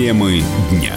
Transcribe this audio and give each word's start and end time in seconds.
Темы 0.00 0.42
дня. 0.70 0.94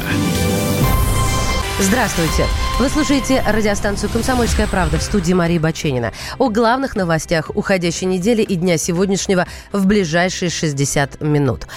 Здравствуйте. 1.77 2.45
Вы 2.79 2.87
слушаете 2.87 3.43
радиостанцию 3.45 4.09
«Комсомольская 4.09 4.65
правда» 4.65 4.97
в 4.97 5.03
студии 5.03 5.33
Марии 5.33 5.57
Баченина. 5.57 6.13
О 6.37 6.47
главных 6.47 6.95
новостях 6.95 7.51
уходящей 7.53 8.07
недели 8.07 8.43
и 8.43 8.55
дня 8.55 8.77
сегодняшнего 8.77 9.45
в 9.73 9.87
ближайшие 9.87 10.49
60 10.49 11.19
минут. 11.19 11.67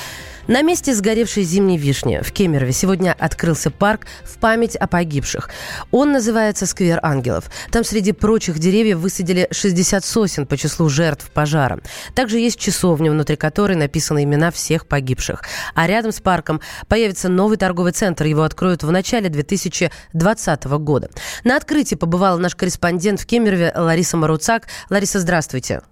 На 0.48 0.62
месте 0.62 0.94
сгоревшей 0.94 1.42
зимней 1.42 1.76
вишни 1.76 2.20
в 2.22 2.30
Кемерове 2.30 2.70
сегодня 2.70 3.16
открылся 3.18 3.72
парк 3.72 4.06
в 4.22 4.38
память 4.38 4.76
о 4.76 4.86
погибших. 4.86 5.50
Он 5.90 6.12
называется 6.12 6.66
«Сквер 6.66 7.00
ангелов». 7.02 7.50
Там 7.72 7.82
среди 7.82 8.12
прочих 8.12 8.60
деревьев 8.60 8.98
высадили 8.98 9.48
60 9.50 10.04
сосен 10.04 10.46
по 10.46 10.56
числу 10.56 10.88
жертв 10.88 11.32
пожара. 11.32 11.80
Также 12.14 12.38
есть 12.38 12.60
часовня, 12.60 13.10
внутри 13.10 13.34
которой 13.34 13.76
написаны 13.76 14.22
имена 14.22 14.52
всех 14.52 14.86
погибших. 14.86 15.42
А 15.74 15.88
рядом 15.88 16.12
с 16.12 16.20
парком 16.20 16.60
появится 16.86 17.28
новый 17.28 17.56
торговый 17.56 17.90
центр. 17.90 18.26
Его 18.26 18.42
откроют 18.42 18.84
в 18.84 18.90
начале 18.92 19.28
2020 19.28 20.64
года. 20.64 21.10
На 21.42 21.56
открытии 21.56 21.96
побывал 21.96 22.38
наш 22.38 22.54
корреспондент 22.54 23.18
в 23.20 23.26
Кемерове 23.26 23.72
Лариса 23.74 24.16
Маруцак. 24.16 24.68
Лариса, 24.90 25.18
здравствуйте. 25.18 25.82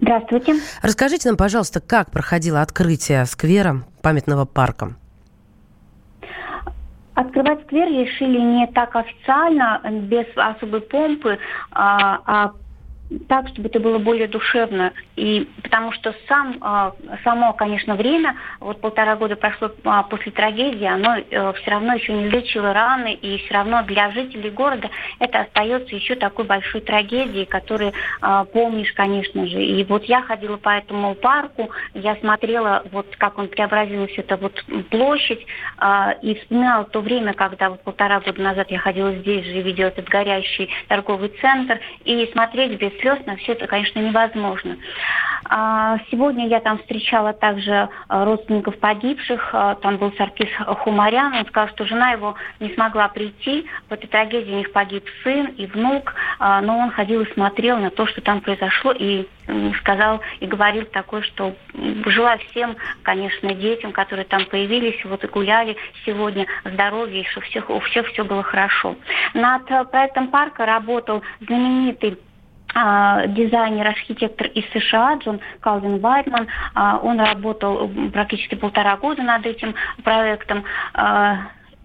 Здравствуйте. 0.00 0.54
Расскажите 0.82 1.28
нам, 1.28 1.36
пожалуйста, 1.36 1.80
как 1.80 2.10
проходило 2.10 2.62
открытие 2.62 3.24
сквера 3.26 3.84
памятного 4.02 4.44
парка? 4.44 4.94
Открывать 7.14 7.62
сквер 7.64 7.88
решили 7.88 8.38
не 8.38 8.66
так 8.68 8.94
официально, 8.94 9.80
без 10.02 10.26
особой 10.36 10.82
помпы, 10.82 11.38
а, 11.72 12.20
а 12.24 12.52
так, 13.28 13.48
чтобы 13.48 13.68
это 13.68 13.80
было 13.80 13.98
более 13.98 14.28
душевно. 14.28 14.92
И 15.16 15.48
потому 15.62 15.92
что 15.92 16.14
сам, 16.28 16.58
а, 16.60 16.92
само, 17.24 17.52
конечно, 17.52 17.94
время, 17.94 18.36
вот 18.60 18.80
полтора 18.80 19.16
года 19.16 19.36
прошло 19.36 19.70
а, 19.84 20.02
после 20.02 20.32
трагедии, 20.32 20.84
оно 20.84 21.16
э, 21.16 21.52
все 21.54 21.70
равно 21.70 21.94
еще 21.94 22.12
не 22.12 22.28
лечило 22.28 22.72
раны, 22.72 23.14
и 23.14 23.38
все 23.38 23.54
равно 23.54 23.82
для 23.84 24.10
жителей 24.10 24.50
города 24.50 24.90
это 25.18 25.40
остается 25.40 25.94
еще 25.94 26.14
такой 26.16 26.44
большой 26.44 26.80
трагедией, 26.82 27.46
которую 27.46 27.92
а, 28.20 28.44
помнишь, 28.44 28.92
конечно 28.92 29.46
же. 29.46 29.62
И 29.62 29.84
вот 29.84 30.04
я 30.04 30.22
ходила 30.22 30.56
по 30.56 30.70
этому 30.70 31.14
парку, 31.14 31.70
я 31.94 32.16
смотрела, 32.16 32.82
вот 32.92 33.06
как 33.16 33.38
он 33.38 33.48
преобразилась, 33.48 34.12
эта 34.16 34.36
вот 34.36 34.64
площадь, 34.90 35.46
и 36.22 36.34
вспоминала 36.34 36.84
то 36.84 37.00
время, 37.00 37.32
когда 37.34 37.70
вот 37.70 37.82
полтора 37.82 38.20
года 38.20 38.40
назад 38.40 38.70
я 38.70 38.78
ходила 38.78 39.12
здесь 39.14 39.44
же 39.44 39.58
и 39.58 39.62
видела 39.62 39.88
этот 39.88 40.08
горящий 40.08 40.68
торговый 40.88 41.30
центр, 41.40 41.80
и 42.04 42.28
смотреть 42.32 42.78
без 42.78 42.92
слез 43.00 43.18
на 43.26 43.36
все 43.36 43.52
это, 43.52 43.66
конечно, 43.66 43.98
невозможно. 43.98 44.76
А, 45.50 45.98
сегодня 46.10 46.46
я 46.46 46.60
там 46.60 46.78
встречала 46.78 47.32
также 47.32 47.88
а, 48.08 48.24
родственников 48.24 48.78
погибших. 48.78 49.50
А, 49.52 49.74
там 49.76 49.96
был 49.96 50.12
Саркис 50.16 50.48
Хумарян. 50.58 51.34
Он 51.34 51.46
сказал, 51.46 51.68
что 51.70 51.86
жена 51.86 52.12
его 52.12 52.34
не 52.60 52.72
смогла 52.74 53.08
прийти. 53.08 53.66
В 53.88 53.92
этой 53.92 54.06
трагедии 54.06 54.52
у 54.52 54.58
них 54.58 54.72
погиб 54.72 55.04
сын 55.22 55.46
и 55.46 55.66
внук. 55.66 56.14
Но 56.38 56.78
он 56.78 56.90
ходил 56.90 57.22
и 57.22 57.32
смотрел 57.32 57.78
на 57.78 57.90
то, 57.90 58.06
что 58.06 58.20
там 58.20 58.40
произошло. 58.40 58.92
И 58.92 59.26
сказал 59.80 60.20
и 60.40 60.46
говорил 60.46 60.84
такое, 60.84 61.22
что 61.22 61.54
желаю 62.06 62.38
всем, 62.50 62.76
конечно, 63.02 63.54
детям, 63.54 63.92
которые 63.92 64.26
там 64.26 64.44
появились, 64.44 65.02
вот 65.04 65.24
и 65.24 65.26
гуляли 65.26 65.76
сегодня, 66.04 66.46
здоровья, 66.64 67.22
и 67.22 67.24
что 67.24 67.40
всех, 67.40 67.70
у 67.70 67.80
всех 67.80 68.06
все 68.08 68.24
было 68.24 68.42
хорошо. 68.42 68.96
Над 69.34 69.66
проектом 69.90 70.28
парка 70.28 70.66
работал 70.66 71.22
знаменитый 71.40 72.18
дизайнер, 72.74 73.86
архитектор 73.86 74.46
из 74.48 74.64
США 74.70 75.14
Джон 75.16 75.40
Калвин 75.60 76.00
Вайтман. 76.00 76.48
А, 76.74 76.98
он 76.98 77.18
работал 77.18 77.90
практически 78.12 78.54
полтора 78.54 78.96
года 78.96 79.22
над 79.22 79.46
этим 79.46 79.74
проектом. 80.04 80.64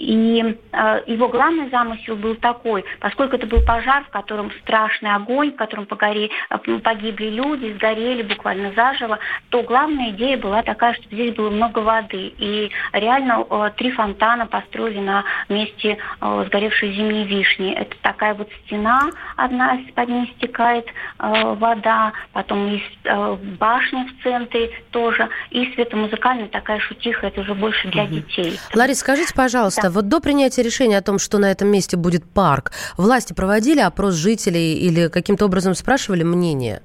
И 0.03 0.57
э, 0.73 1.01
его 1.07 1.29
главный 1.29 1.69
замысел 1.69 2.17
был 2.17 2.35
такой, 2.35 2.83
поскольку 2.99 3.37
это 3.37 3.47
был 3.47 3.61
пожар, 3.61 4.03
в 4.03 4.09
котором 4.09 4.51
страшный 4.61 5.13
огонь, 5.15 5.53
в 5.53 5.55
котором 5.55 5.85
погори, 5.85 6.29
э, 6.49 6.57
погибли 6.79 7.29
люди, 7.29 7.73
сгорели 7.73 8.21
буквально 8.23 8.73
заживо, 8.73 9.19
то 9.49 9.63
главная 9.63 10.09
идея 10.11 10.37
была 10.37 10.61
такая, 10.61 10.93
что 10.95 11.05
здесь 11.05 11.33
было 11.35 11.49
много 11.49 11.79
воды. 11.79 12.33
И 12.37 12.69
реально 12.91 13.45
э, 13.49 13.71
три 13.77 13.91
фонтана 13.91 14.45
построили 14.45 14.99
на 14.99 15.23
месте 15.47 15.97
э, 16.19 16.43
сгоревшей 16.47 16.93
зимней 16.93 17.23
вишни. 17.23 17.71
Это 17.73 17.95
такая 18.01 18.33
вот 18.33 18.49
стена 18.65 19.09
одна, 19.37 19.79
под 19.95 20.09
ней 20.09 20.33
стекает 20.37 20.85
э, 21.19 21.53
вода, 21.55 22.11
потом 22.33 22.67
есть 22.67 22.99
э, 23.05 23.37
башня 23.57 24.05
в 24.07 24.23
центре 24.23 24.69
тоже, 24.91 25.29
и 25.49 25.71
светомузыкальная 25.75 26.49
такая 26.49 26.79
шутиха, 26.79 27.27
это 27.27 27.39
уже 27.39 27.53
больше 27.53 27.87
для 27.87 28.03
угу. 28.03 28.15
детей. 28.15 28.59
Лариса, 28.75 28.99
скажите, 28.99 29.33
пожалуйста, 29.33 29.83
да. 29.83 29.92
Вот 29.93 30.09
до 30.09 30.19
принятия 30.19 30.63
решения 30.63 30.97
о 30.97 31.01
том, 31.01 31.19
что 31.19 31.37
на 31.37 31.51
этом 31.51 31.69
месте 31.69 31.95
будет 31.95 32.25
парк, 32.25 32.71
власти 32.97 33.33
проводили 33.33 33.79
опрос 33.79 34.15
жителей 34.15 34.73
или 34.73 35.07
каким-то 35.07 35.45
образом 35.45 35.75
спрашивали 35.75 36.23
мнение? 36.23 36.81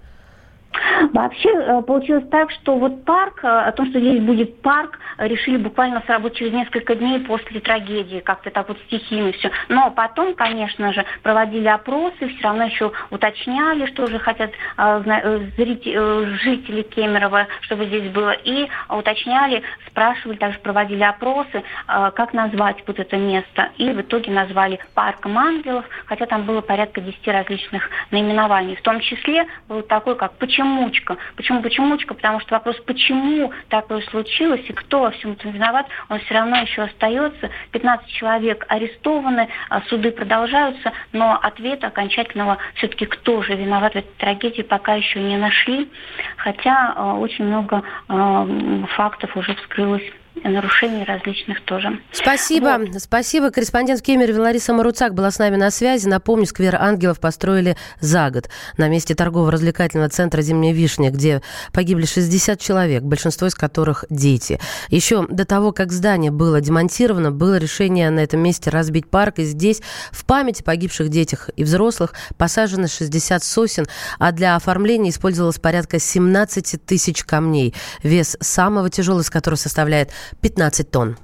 Вообще 1.12 1.48
э, 1.50 1.82
получилось 1.82 2.24
так, 2.30 2.50
что 2.50 2.76
вот 2.76 3.04
парк, 3.04 3.40
э, 3.42 3.48
о 3.48 3.72
том, 3.72 3.86
что 3.86 4.00
здесь 4.00 4.20
будет 4.20 4.60
парк, 4.62 4.98
решили 5.18 5.56
буквально 5.56 6.02
сработать 6.06 6.38
через 6.38 6.52
несколько 6.52 6.94
дней 6.94 7.20
после 7.20 7.60
трагедии, 7.60 8.20
как-то 8.20 8.50
так 8.50 8.68
вот 8.68 8.78
стихийно 8.86 9.32
все. 9.32 9.50
Но 9.68 9.90
потом, 9.90 10.34
конечно 10.34 10.92
же, 10.92 11.04
проводили 11.22 11.68
опросы, 11.68 12.28
все 12.28 12.42
равно 12.42 12.64
еще 12.64 12.92
уточняли, 13.10 13.86
что 13.86 14.06
же 14.06 14.18
хотят 14.18 14.50
э, 14.76 15.40
жители 16.42 16.82
Кемерово, 16.82 17.46
чтобы 17.62 17.86
здесь 17.86 18.10
было, 18.10 18.32
и 18.32 18.68
уточняли, 18.88 19.62
спрашивали, 19.86 20.36
также 20.36 20.58
проводили 20.58 21.02
опросы, 21.02 21.62
как 21.86 22.32
назвать 22.32 22.82
вот 22.86 22.98
это 22.98 23.16
место. 23.16 23.70
И 23.76 23.90
в 23.90 24.00
итоге 24.00 24.30
назвали 24.30 24.78
парком 24.94 25.38
ангелов, 25.38 25.84
хотя 26.06 26.26
там 26.26 26.44
было 26.44 26.60
порядка 26.60 27.00
10 27.00 27.26
различных 27.28 27.88
наименований. 28.10 28.76
В 28.76 28.82
том 28.82 29.00
числе 29.00 29.46
был 29.68 29.82
такой, 29.82 30.16
как 30.16 30.32
«почемучка». 30.58 31.16
Почему 31.36 31.62
«почемучка»? 31.62 32.14
Потому 32.14 32.40
что 32.40 32.54
вопрос, 32.54 32.76
почему 32.86 33.52
такое 33.68 34.00
случилось 34.02 34.62
и 34.68 34.72
кто 34.72 35.00
во 35.00 35.10
всем 35.12 35.32
этом 35.32 35.52
виноват, 35.52 35.86
он 36.08 36.18
все 36.20 36.34
равно 36.34 36.56
еще 36.56 36.82
остается. 36.82 37.50
15 37.72 38.08
человек 38.08 38.64
арестованы, 38.68 39.48
а 39.68 39.82
суды 39.82 40.10
продолжаются, 40.10 40.92
но 41.12 41.38
ответа 41.40 41.88
окончательного 41.88 42.58
все-таки 42.74 43.06
кто 43.06 43.42
же 43.42 43.54
виноват 43.54 43.92
в 43.92 43.96
этой 43.96 44.12
трагедии 44.18 44.62
пока 44.62 44.94
еще 44.94 45.20
не 45.20 45.36
нашли, 45.36 45.88
хотя 46.36 46.94
э, 46.96 47.02
очень 47.18 47.44
много 47.44 47.82
э, 48.08 48.84
фактов 48.96 49.36
уже 49.36 49.54
вскрылось 49.54 50.02
нарушений 50.44 51.04
различных 51.04 51.64
тоже. 51.64 52.00
Спасибо. 52.12 52.78
Вот. 52.78 53.02
Спасибо. 53.02 53.50
Корреспондент 53.50 54.00
в 54.00 54.02
Кемерове 54.02 54.40
Лариса 54.40 54.72
Маруцак 54.72 55.14
была 55.14 55.30
с 55.30 55.38
нами 55.38 55.56
на 55.56 55.70
связи. 55.70 56.06
Напомню, 56.06 56.46
сквер 56.46 56.76
ангелов 56.76 57.20
построили 57.20 57.76
за 58.00 58.30
год 58.30 58.48
на 58.76 58.88
месте 58.88 59.14
торгово-развлекательного 59.14 60.08
центра 60.08 60.42
«Зимняя 60.42 60.72
вишня», 60.72 61.10
где 61.10 61.42
погибли 61.72 62.06
60 62.06 62.60
человек, 62.60 63.02
большинство 63.02 63.46
из 63.46 63.54
которых 63.54 64.04
дети. 64.10 64.60
Еще 64.88 65.26
до 65.28 65.44
того, 65.44 65.72
как 65.72 65.92
здание 65.92 66.30
было 66.30 66.60
демонтировано, 66.60 67.30
было 67.30 67.56
решение 67.58 68.10
на 68.10 68.20
этом 68.20 68.40
месте 68.40 68.70
разбить 68.70 69.08
парк. 69.08 69.38
И 69.38 69.44
здесь 69.44 69.82
в 70.10 70.24
память 70.24 70.60
о 70.60 70.64
погибших 70.64 71.08
детях 71.08 71.50
и 71.56 71.64
взрослых 71.64 72.14
посажено 72.36 72.86
60 72.86 73.42
сосен, 73.42 73.86
а 74.18 74.32
для 74.32 74.56
оформления 74.56 75.10
использовалось 75.10 75.58
порядка 75.58 75.98
17 75.98 76.84
тысяч 76.84 77.24
камней. 77.24 77.74
Вес 78.02 78.36
самого 78.40 78.90
тяжелого 78.90 79.22
из 79.22 79.30
которых 79.30 79.60
составляет 79.60 80.10
15 80.42 80.84
тонн. 80.90 81.16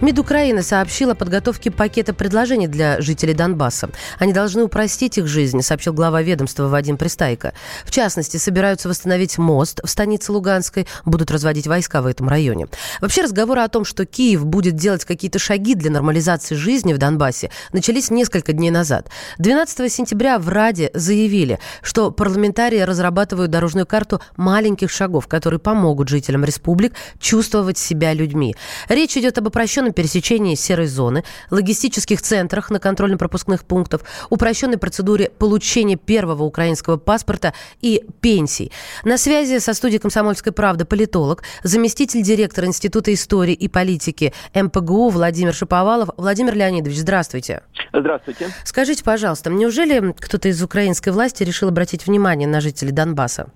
МИД 0.00 0.20
Украины 0.20 0.62
сообщил 0.62 1.10
о 1.10 1.16
подготовке 1.16 1.72
пакета 1.72 2.14
предложений 2.14 2.68
для 2.68 3.00
жителей 3.00 3.34
Донбасса. 3.34 3.90
Они 4.20 4.32
должны 4.32 4.62
упростить 4.62 5.18
их 5.18 5.26
жизнь, 5.26 5.60
сообщил 5.60 5.92
глава 5.92 6.22
ведомства 6.22 6.68
Вадим 6.68 6.96
Пристайко. 6.96 7.52
В 7.84 7.90
частности, 7.90 8.36
собираются 8.36 8.88
восстановить 8.88 9.38
мост 9.38 9.80
в 9.82 9.88
станице 9.88 10.30
Луганской, 10.30 10.86
будут 11.04 11.32
разводить 11.32 11.66
войска 11.66 12.00
в 12.00 12.06
этом 12.06 12.28
районе. 12.28 12.68
Вообще 13.00 13.22
разговоры 13.22 13.60
о 13.60 13.68
том, 13.68 13.84
что 13.84 14.06
Киев 14.06 14.46
будет 14.46 14.76
делать 14.76 15.04
какие-то 15.04 15.40
шаги 15.40 15.74
для 15.74 15.90
нормализации 15.90 16.54
жизни 16.54 16.92
в 16.92 16.98
Донбассе, 16.98 17.50
начались 17.72 18.08
несколько 18.08 18.52
дней 18.52 18.70
назад. 18.70 19.08
12 19.38 19.92
сентября 19.92 20.38
в 20.38 20.48
Раде 20.48 20.92
заявили, 20.94 21.58
что 21.82 22.12
парламентарии 22.12 22.78
разрабатывают 22.78 23.50
дорожную 23.50 23.84
карту 23.84 24.20
маленьких 24.36 24.92
шагов, 24.92 25.26
которые 25.26 25.58
помогут 25.58 26.08
жителям 26.08 26.44
республик 26.44 26.94
чувствовать 27.18 27.78
себя 27.78 28.14
людьми. 28.14 28.54
Речь 28.88 29.16
идет 29.16 29.38
об 29.38 29.48
упрощенном 29.48 29.87
упрощенном 29.88 29.92
пересечении 29.92 30.54
серой 30.54 30.86
зоны, 30.86 31.24
логистических 31.50 32.22
центрах 32.22 32.70
на 32.70 32.78
контрольно-пропускных 32.78 33.64
пунктах, 33.64 34.02
упрощенной 34.30 34.78
процедуре 34.78 35.30
получения 35.30 35.96
первого 35.96 36.44
украинского 36.44 36.96
паспорта 36.96 37.52
и 37.80 38.04
пенсий. 38.20 38.70
На 39.04 39.18
связи 39.18 39.58
со 39.58 39.74
студией 39.74 40.00
«Комсомольской 40.00 40.52
правды» 40.52 40.84
политолог, 40.84 41.42
заместитель 41.62 42.22
директора 42.22 42.66
Института 42.66 43.12
истории 43.12 43.54
и 43.54 43.68
политики 43.68 44.32
МПГУ 44.54 45.10
Владимир 45.10 45.54
Шаповалов. 45.54 46.10
Владимир 46.16 46.54
Леонидович, 46.54 46.98
здравствуйте. 46.98 47.62
Здравствуйте. 47.92 48.48
Скажите, 48.64 49.02
пожалуйста, 49.04 49.50
неужели 49.50 50.14
кто-то 50.18 50.48
из 50.48 50.62
украинской 50.62 51.10
власти 51.10 51.42
решил 51.44 51.68
обратить 51.68 52.06
внимание 52.06 52.48
на 52.48 52.60
жителей 52.60 52.92
Донбасса? 52.92 53.50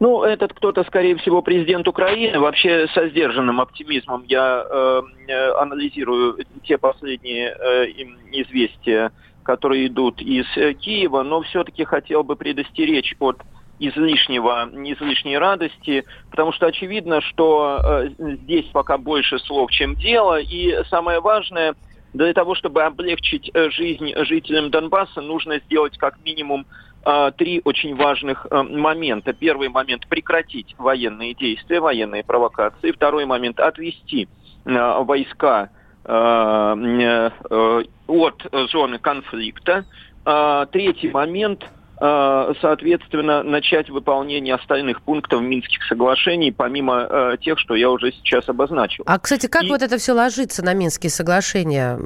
Ну, 0.00 0.22
этот 0.22 0.52
кто-то, 0.52 0.84
скорее 0.84 1.16
всего, 1.16 1.42
президент 1.42 1.88
Украины. 1.88 2.38
Вообще 2.38 2.86
со 2.94 3.08
сдержанным 3.08 3.60
оптимизмом 3.60 4.24
я 4.28 4.64
э, 4.68 5.02
э 5.26 5.50
анализирую 5.58 6.38
те 6.62 6.78
последние 6.78 7.48
э, 7.48 7.86
известия, 8.32 9.10
которые 9.42 9.88
идут 9.88 10.20
из 10.20 10.46
э, 10.56 10.74
Киева, 10.74 11.22
но 11.22 11.42
все-таки 11.42 11.84
хотел 11.84 12.22
бы 12.22 12.36
предостеречь 12.36 13.16
от 13.18 13.42
излишнего, 13.80 14.68
излишней 14.72 15.38
радости, 15.38 16.04
потому 16.30 16.52
что 16.52 16.66
очевидно, 16.66 17.20
что 17.20 17.80
э, 17.82 18.08
здесь 18.18 18.66
пока 18.66 18.98
больше 18.98 19.38
слов, 19.40 19.70
чем 19.70 19.94
дело, 19.96 20.38
и 20.40 20.84
самое 20.90 21.20
важное, 21.20 21.74
для 22.14 22.32
того, 22.32 22.54
чтобы 22.54 22.82
облегчить 22.82 23.50
э, 23.52 23.70
жизнь 23.70 24.12
жителям 24.24 24.70
Донбасса, 24.70 25.20
нужно 25.20 25.58
сделать 25.60 25.96
как 25.98 26.18
минимум 26.24 26.66
три 27.36 27.60
очень 27.64 27.96
важных 27.96 28.46
а, 28.50 28.62
момента. 28.62 29.32
Первый 29.32 29.68
момент– 29.68 30.06
прекратить 30.08 30.74
военные 30.78 31.34
действия, 31.34 31.80
военные 31.80 32.24
провокации. 32.24 32.92
Второй 32.92 33.24
момент– 33.24 33.60
отвести 33.60 34.28
а, 34.66 35.00
войска 35.02 35.70
э, 36.04 37.30
от 38.06 38.46
зоны 38.70 38.98
конфликта. 38.98 39.84
Третий 40.24 41.10
момент 41.10 41.68
соответственно, 41.98 43.42
начать 43.42 43.90
выполнение 43.90 44.54
остальных 44.54 45.02
пунктов 45.02 45.42
Минских 45.42 45.82
соглашений, 45.82 46.52
помимо 46.52 47.36
тех, 47.40 47.58
что 47.58 47.74
я 47.74 47.90
уже 47.90 48.12
сейчас 48.12 48.48
обозначил. 48.48 49.02
А, 49.04 49.18
кстати, 49.18 49.48
как 49.48 49.64
И... 49.64 49.68
вот 49.68 49.82
это 49.82 49.98
все 49.98 50.12
ложится 50.12 50.64
на 50.64 50.74
Минские 50.74 51.10
соглашения? 51.10 51.98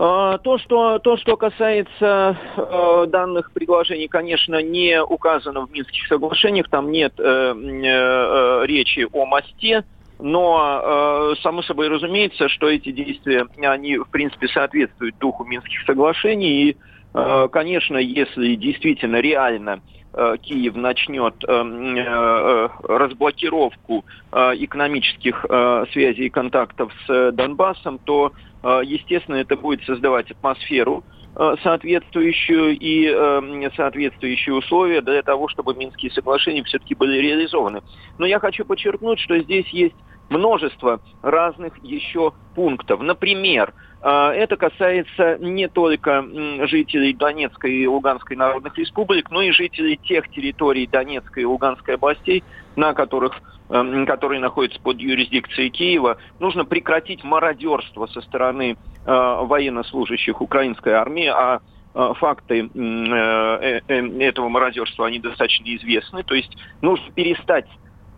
А, 0.00 0.38
то, 0.38 0.58
что, 0.58 1.00
то, 1.00 1.16
что 1.16 1.36
касается 1.36 2.38
э, 2.56 3.06
данных 3.08 3.50
предложений, 3.52 4.06
конечно, 4.06 4.62
не 4.62 5.02
указано 5.02 5.66
в 5.66 5.72
Минских 5.72 6.06
соглашениях, 6.06 6.68
там 6.70 6.92
нет 6.92 7.14
э, 7.18 7.22
э, 7.22 8.66
речи 8.66 9.08
о 9.12 9.26
мосте, 9.26 9.84
но, 10.20 11.32
э, 11.32 11.42
само 11.42 11.62
собой 11.62 11.88
разумеется, 11.88 12.48
что 12.48 12.68
эти 12.68 12.92
действия, 12.92 13.46
они, 13.56 13.98
в 13.98 14.08
принципе, 14.10 14.46
соответствуют 14.46 15.18
духу 15.18 15.44
Минских 15.44 15.82
соглашений, 15.84 16.70
и, 16.70 16.76
э, 17.14 17.48
конечно, 17.50 17.96
если 17.96 18.54
действительно 18.54 19.16
реально 19.16 19.80
э, 19.80 19.97
Киев 20.42 20.74
начнет 20.74 21.34
э, 21.46 21.52
э, 21.52 22.68
разблокировку 22.82 24.04
э, 24.32 24.52
экономических 24.58 25.46
э, 25.48 25.84
связей 25.92 26.26
и 26.26 26.30
контактов 26.30 26.92
с 27.06 27.32
Донбассом, 27.32 27.98
то 27.98 28.32
Э, 28.62 28.80
естественно, 28.84 29.36
это 29.36 29.56
будет 29.56 29.84
создавать 29.84 30.30
атмосферу 30.30 31.04
э, 31.36 31.54
соответствующую 31.62 32.76
и 32.78 33.06
э, 33.06 33.70
соответствующие 33.76 34.54
условия 34.54 35.00
для 35.00 35.22
того, 35.22 35.48
чтобы 35.48 35.74
Минские 35.74 36.10
соглашения 36.10 36.64
все-таки 36.64 36.94
были 36.94 37.18
реализованы. 37.18 37.82
Но 38.18 38.26
я 38.26 38.40
хочу 38.40 38.64
подчеркнуть, 38.64 39.20
что 39.20 39.38
здесь 39.38 39.68
есть 39.68 39.94
множество 40.28 41.00
разных 41.22 41.82
еще 41.82 42.32
пунктов. 42.54 43.00
Например, 43.00 43.72
это 44.00 44.56
касается 44.56 45.38
не 45.38 45.68
только 45.68 46.24
жителей 46.66 47.14
Донецкой 47.14 47.74
и 47.74 47.86
Луганской 47.86 48.36
народных 48.36 48.78
республик, 48.78 49.30
но 49.30 49.42
и 49.42 49.50
жителей 49.50 49.96
тех 49.96 50.28
территорий 50.28 50.86
Донецкой 50.86 51.42
и 51.42 51.46
Луганской 51.46 51.94
областей, 51.94 52.44
на 52.76 52.94
которых 52.94 53.40
которые 53.68 54.40
находятся 54.40 54.80
под 54.80 54.98
юрисдикцией 54.98 55.68
Киева, 55.70 56.16
нужно 56.40 56.64
прекратить 56.64 57.22
мародерство 57.22 58.06
со 58.06 58.22
стороны 58.22 58.72
э, 58.72 58.76
военнослужащих 59.06 60.40
украинской 60.40 60.94
армии, 60.94 61.26
а 61.26 61.60
э, 61.94 62.12
факты 62.16 62.70
э, 62.74 63.80
этого 63.88 64.48
мародерства, 64.48 65.06
они 65.06 65.18
достаточно 65.18 65.64
известны. 65.76 66.22
То 66.22 66.34
есть 66.34 66.56
нужно 66.80 67.12
перестать 67.12 67.66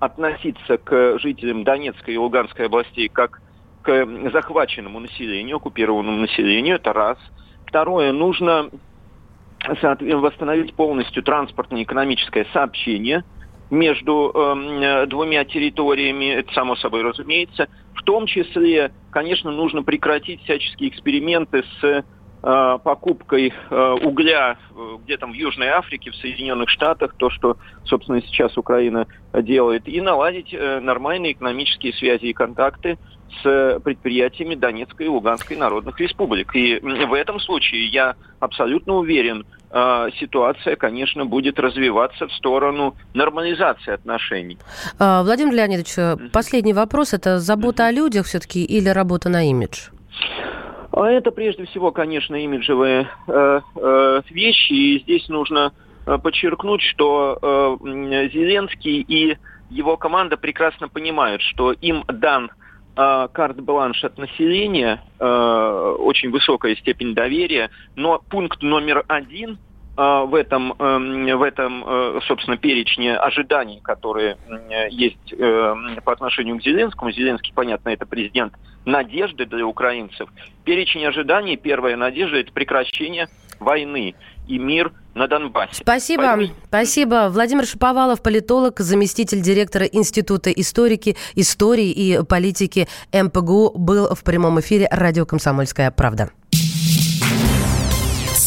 относиться 0.00 0.79
к 0.79 1.19
жителям 1.19 1.64
Донецкой 1.64 2.14
и 2.14 2.19
Луганской 2.19 2.67
областей 2.67 3.08
как 3.08 3.41
к 3.82 4.06
захваченному 4.32 5.00
населению, 5.00 5.56
оккупированному 5.56 6.19
населению, 6.19 6.76
это 6.76 6.93
раз. 6.93 7.19
Второе, 7.67 8.12
нужно 8.12 8.70
восстановить 9.67 10.75
полностью 10.75 11.23
транспортное 11.23 11.81
и 11.81 11.85
экономическое 11.85 12.47
сообщение– 12.52 13.25
между 13.70 14.32
э, 14.35 15.06
двумя 15.06 15.44
территориями, 15.44 16.26
это 16.26 16.52
само 16.52 16.76
собой 16.76 17.02
разумеется. 17.02 17.69
В 17.94 18.02
том 18.02 18.26
числе, 18.26 18.93
конечно, 19.11 19.50
нужно 19.50 19.82
прекратить 19.82 20.43
всяческие 20.43 20.91
эксперименты 20.91 21.64
с 21.81 22.05
покупкой 22.42 23.52
э, 23.70 23.96
угля 24.02 24.56
э, 24.70 24.96
где-то 25.04 25.26
в 25.26 25.32
Южной 25.32 25.69
Африке, 25.69 26.10
в 26.10 26.16
Соединенных 26.16 26.70
Штатах, 26.70 27.14
то, 27.16 27.28
что, 27.28 27.58
собственно, 27.84 28.22
сейчас 28.22 28.56
Украина 28.56 29.06
делает, 29.34 29.87
и 29.87 30.00
наладить 30.00 30.54
э, 30.54 30.81
нормальные 30.81 31.32
экономические 31.32 31.92
связи 31.92 32.26
и 32.26 32.32
контакты 32.32 32.98
с 33.42 33.78
предприятиями 33.84 34.54
Донецкой 34.54 35.06
и 35.06 35.08
Луганской 35.08 35.56
народных 35.56 36.00
республик. 36.00 36.56
И 36.56 36.81
в 36.81 37.12
этом 37.12 37.38
случае 37.38 37.87
я 37.87 38.16
абсолютно 38.40 38.94
уверен, 38.94 39.46
ситуация, 40.19 40.75
конечно, 40.75 41.25
будет 41.26 41.60
развиваться 41.60 42.26
в 42.26 42.32
сторону 42.32 42.96
нормализации 43.14 43.94
отношений. 43.94 44.58
А, 44.98 45.22
Владимир 45.22 45.54
Леонидович, 45.54 46.32
последний 46.32 46.72
вопрос. 46.72 47.14
Это 47.14 47.38
забота 47.38 47.87
о 47.87 47.92
людях 47.92 48.26
все-таки 48.26 48.64
или 48.64 48.88
работа 48.88 49.28
на 49.28 49.48
имидж? 49.48 49.90
А 50.92 51.08
это 51.08 51.31
прежде 51.31 51.66
всего, 51.66 51.92
конечно, 51.92 52.34
имиджевые 52.34 53.08
э, 53.28 53.60
э, 53.76 54.22
вещи. 54.31 54.72
И 54.72 54.98
здесь 55.00 55.28
нужно 55.28 55.72
э, 56.06 56.19
подчеркнуть, 56.19 56.82
что 56.82 57.78
Зеленский 57.81 59.00
и 59.00 59.37
его 59.70 59.96
команда 59.96 60.37
прекрасно 60.37 60.88
понимают, 60.88 61.42
что 61.42 61.72
им 61.72 62.04
дан 62.08 62.50
э, 62.96 63.28
карт-бланш 63.32 64.02
от 64.02 64.19
населения, 64.19 65.02
очень 65.20 66.31
высокая 66.31 66.75
степень 66.76 67.14
доверия, 67.14 67.70
но 67.94 68.20
пункт 68.28 68.62
номер 68.62 69.04
один 69.06 69.58
в 70.00 70.35
этом, 70.35 70.73
э, 70.79 71.35
в 71.37 71.43
этом 71.43 71.85
э, 71.87 72.20
собственно, 72.26 72.56
перечне 72.56 73.17
ожиданий, 73.17 73.81
которые 73.82 74.38
есть 74.91 75.32
э, 75.32 75.75
по 76.02 76.12
отношению 76.12 76.58
к 76.58 76.62
Зеленскому. 76.62 77.12
Зеленский, 77.12 77.52
понятно, 77.55 77.91
это 77.91 78.06
президент 78.06 78.55
надежды 78.87 79.44
для 79.44 79.67
украинцев. 79.67 80.31
Перечень 80.64 81.05
ожиданий, 81.05 81.56
первая 81.56 81.97
надежда– 81.97 82.37
это 82.38 82.50
прекращение 82.50 83.29
войны 83.58 84.14
и 84.49 84.58
мир 84.58 84.93
на 85.14 85.29
Донбассе. 85.29 85.82
Спасибо. 85.82 86.23
Поэтому... 86.23 86.49
Спасибо. 86.64 87.29
Владимир 87.31 87.67
Шаповалов, 87.67 88.23
политолог, 88.23 88.80
заместитель 88.80 89.42
директора 89.42 89.85
Института 89.85 90.50
историки, 90.50 91.16
истории 91.35 91.90
и 91.90 92.25
политики 92.25 92.88
МПГУ, 93.12 93.73
был 93.76 94.14
в 94.14 94.25
прямом 94.25 94.61
эфире 94.61 94.88
радио 94.90 95.26
«Комсомольская 95.26 95.90
правда». 95.90 96.30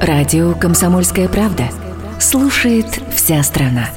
Радио 0.00 0.54
«Комсомольская 0.54 1.28
правда». 1.28 1.68
Слушает 2.20 2.86
вся 3.14 3.42
страна. 3.42 3.88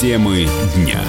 Темы 0.00 0.48
дня. 0.74 1.00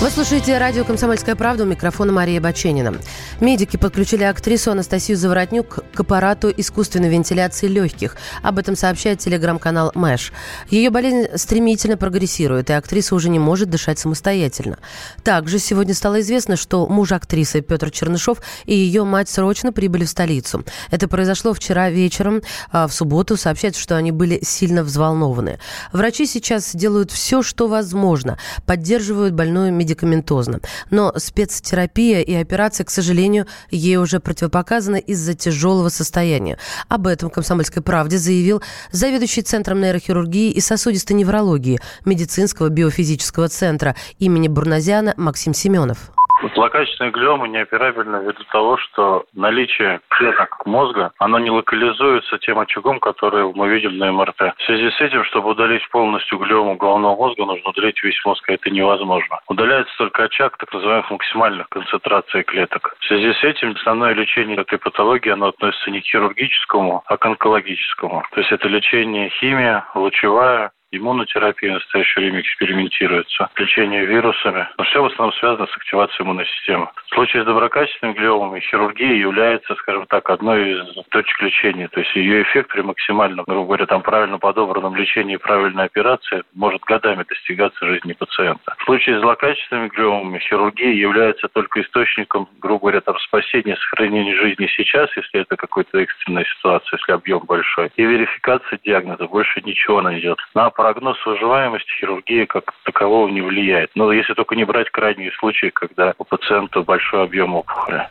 Вы 0.00 0.10
слушаете 0.10 0.58
радио 0.58 0.84
«Комсомольская 0.84 1.36
правда» 1.36 1.64
у 1.64 1.66
микрофона 1.66 2.12
Мария 2.12 2.40
Баченина. 2.40 2.94
Медики 3.40 3.76
подключили 3.76 4.22
актрису 4.22 4.70
Анастасию 4.70 5.16
Заворотнюк 5.16 5.84
к 5.92 6.00
аппарату 6.00 6.52
искусственной 6.56 7.08
вентиляции 7.08 7.66
легких. 7.66 8.16
Об 8.42 8.58
этом 8.58 8.76
сообщает 8.76 9.18
телеграм-канал 9.18 9.90
Мэш. 9.94 10.32
Ее 10.70 10.90
болезнь 10.90 11.26
стремительно 11.36 11.96
прогрессирует, 11.96 12.70
и 12.70 12.74
актриса 12.74 13.14
уже 13.14 13.28
не 13.28 13.38
может 13.38 13.68
дышать 13.68 13.98
самостоятельно. 13.98 14.78
Также 15.24 15.58
сегодня 15.58 15.94
стало 15.94 16.20
известно, 16.20 16.56
что 16.56 16.86
муж 16.86 17.12
актрисы 17.12 17.60
Петр 17.60 17.90
Чернышов 17.90 18.40
и 18.66 18.74
ее 18.74 19.04
мать 19.04 19.28
срочно 19.28 19.72
прибыли 19.72 20.04
в 20.04 20.10
столицу. 20.10 20.64
Это 20.90 21.08
произошло 21.08 21.52
вчера 21.52 21.90
вечером. 21.90 22.40
А 22.70 22.86
в 22.86 22.92
субботу 22.92 23.36
сообщается, 23.36 23.80
что 23.80 23.96
они 23.96 24.12
были 24.12 24.38
сильно 24.42 24.84
взволнованы. 24.84 25.58
Врачи 25.92 26.26
сейчас 26.26 26.74
делают 26.74 27.10
все, 27.10 27.42
что 27.42 27.66
возможно. 27.66 28.38
Поддерживают 28.64 29.34
больную 29.34 29.72
медикаментозно. 29.72 30.60
Но 30.90 31.12
спецтерапия 31.16 32.20
и 32.20 32.34
операция, 32.34 32.84
к 32.84 32.90
сожалению, 32.90 33.23
ей 33.70 33.96
уже 33.96 34.20
противопоказаны 34.20 34.98
из-за 35.00 35.34
тяжелого 35.34 35.88
состояния. 35.88 36.58
Об 36.88 37.06
этом 37.06 37.30
«Комсомольской 37.30 37.82
правде» 37.82 38.18
заявил 38.18 38.62
заведующий 38.92 39.42
Центром 39.42 39.80
нейрохирургии 39.80 40.50
и 40.50 40.60
сосудистой 40.60 41.16
неврологии 41.16 41.80
медицинского 42.04 42.68
биофизического 42.68 43.48
центра 43.48 43.96
имени 44.18 44.48
Бурназяна 44.48 45.14
Максим 45.16 45.54
Семенов. 45.54 46.13
Злокачественные 46.54 47.12
глиомы 47.12 47.48
неоперабельны 47.48 48.24
ввиду 48.24 48.44
того, 48.52 48.76
что 48.76 49.24
наличие 49.34 50.00
клеток 50.08 50.66
мозга, 50.66 51.12
оно 51.18 51.38
не 51.38 51.50
локализуется 51.50 52.38
тем 52.38 52.58
очагом, 52.58 53.00
который 53.00 53.52
мы 53.54 53.68
видим 53.68 53.98
на 53.98 54.12
МРТ. 54.12 54.54
В 54.56 54.62
связи 54.64 54.90
с 54.90 55.00
этим, 55.00 55.24
чтобы 55.24 55.50
удалить 55.50 55.88
полностью 55.90 56.38
глиому 56.38 56.76
головного 56.76 57.16
мозга, 57.16 57.44
нужно 57.44 57.70
удалить 57.70 58.02
весь 58.02 58.20
мозг, 58.24 58.48
а 58.48 58.52
это 58.52 58.70
невозможно. 58.70 59.40
Удаляется 59.48 59.92
только 59.96 60.24
очаг 60.24 60.56
так 60.58 60.72
называемых 60.72 61.10
максимальных 61.10 61.68
концентраций 61.68 62.42
клеток. 62.42 62.96
В 63.00 63.04
связи 63.06 63.32
с 63.32 63.44
этим 63.44 63.72
основное 63.72 64.14
лечение 64.14 64.56
этой 64.56 64.78
патологии, 64.78 65.30
оно 65.30 65.48
относится 65.48 65.90
не 65.90 66.00
к 66.00 66.04
хирургическому, 66.04 67.02
а 67.06 67.16
к 67.16 67.24
онкологическому. 67.24 68.24
То 68.32 68.40
есть 68.40 68.52
это 68.52 68.68
лечение 68.68 69.30
химия, 69.30 69.86
лучевая, 69.94 70.72
иммунотерапия 70.96 71.70
в 71.70 71.74
настоящее 71.74 72.24
время 72.24 72.40
экспериментируется, 72.40 73.48
лечение 73.56 74.04
вирусами. 74.06 74.68
Но 74.78 74.84
все 74.84 75.02
в 75.02 75.06
основном 75.06 75.34
связано 75.38 75.66
с 75.66 75.76
активацией 75.76 76.24
иммунной 76.24 76.46
системы. 76.46 76.88
В 77.10 77.14
случае 77.14 77.42
с 77.42 77.46
доброкачественными 77.46 78.16
глиомами 78.16 78.60
хирургия 78.60 79.14
является, 79.14 79.74
скажем 79.76 80.06
так, 80.06 80.28
одной 80.30 80.72
из 80.72 81.04
точек 81.10 81.40
лечения. 81.40 81.88
То 81.88 82.00
есть 82.00 82.14
ее 82.14 82.42
эффект 82.42 82.70
при 82.70 82.82
максимальном, 82.82 83.44
грубо 83.46 83.66
говоря, 83.66 83.86
там 83.86 84.02
правильно 84.02 84.38
подобранном 84.38 84.96
лечении 84.96 85.34
и 85.34 85.38
правильной 85.38 85.84
операции 85.84 86.42
может 86.54 86.82
годами 86.82 87.24
достигаться 87.28 87.86
жизни 87.86 88.12
пациента. 88.12 88.74
В 88.78 88.84
случае 88.84 89.18
с 89.18 89.20
злокачественными 89.20 89.88
глиомами 89.88 90.38
хирургия 90.38 90.92
является 90.92 91.48
только 91.48 91.80
источником, 91.82 92.48
грубо 92.60 92.80
говоря, 92.80 93.00
там 93.00 93.18
спасения, 93.18 93.76
сохранения 93.76 94.34
жизни 94.36 94.66
сейчас, 94.76 95.14
если 95.16 95.40
это 95.40 95.56
какая-то 95.56 95.98
экстренная 95.98 96.44
ситуация, 96.44 96.98
если 96.98 97.12
объем 97.12 97.40
большой, 97.46 97.90
и 97.96 98.04
верификация 98.04 98.78
диагноза. 98.84 99.26
Больше 99.26 99.60
ничего 99.62 99.98
она 99.98 100.18
идет. 100.18 100.38
На 100.54 100.66
прогноз 100.84 101.16
выживаемости 101.24 101.88
хирургия 101.98 102.44
как 102.44 102.64
такового 102.84 103.28
не 103.28 103.40
влияет. 103.40 103.88
Но 103.94 104.12
если 104.12 104.34
только 104.34 104.54
не 104.54 104.64
брать 104.64 104.90
крайние 104.90 105.32
случаи, 105.32 105.70
когда 105.70 106.12
у 106.18 106.24
пациента 106.24 106.82
большой 106.82 107.22
объем 107.22 107.54
опухоли. 107.54 108.06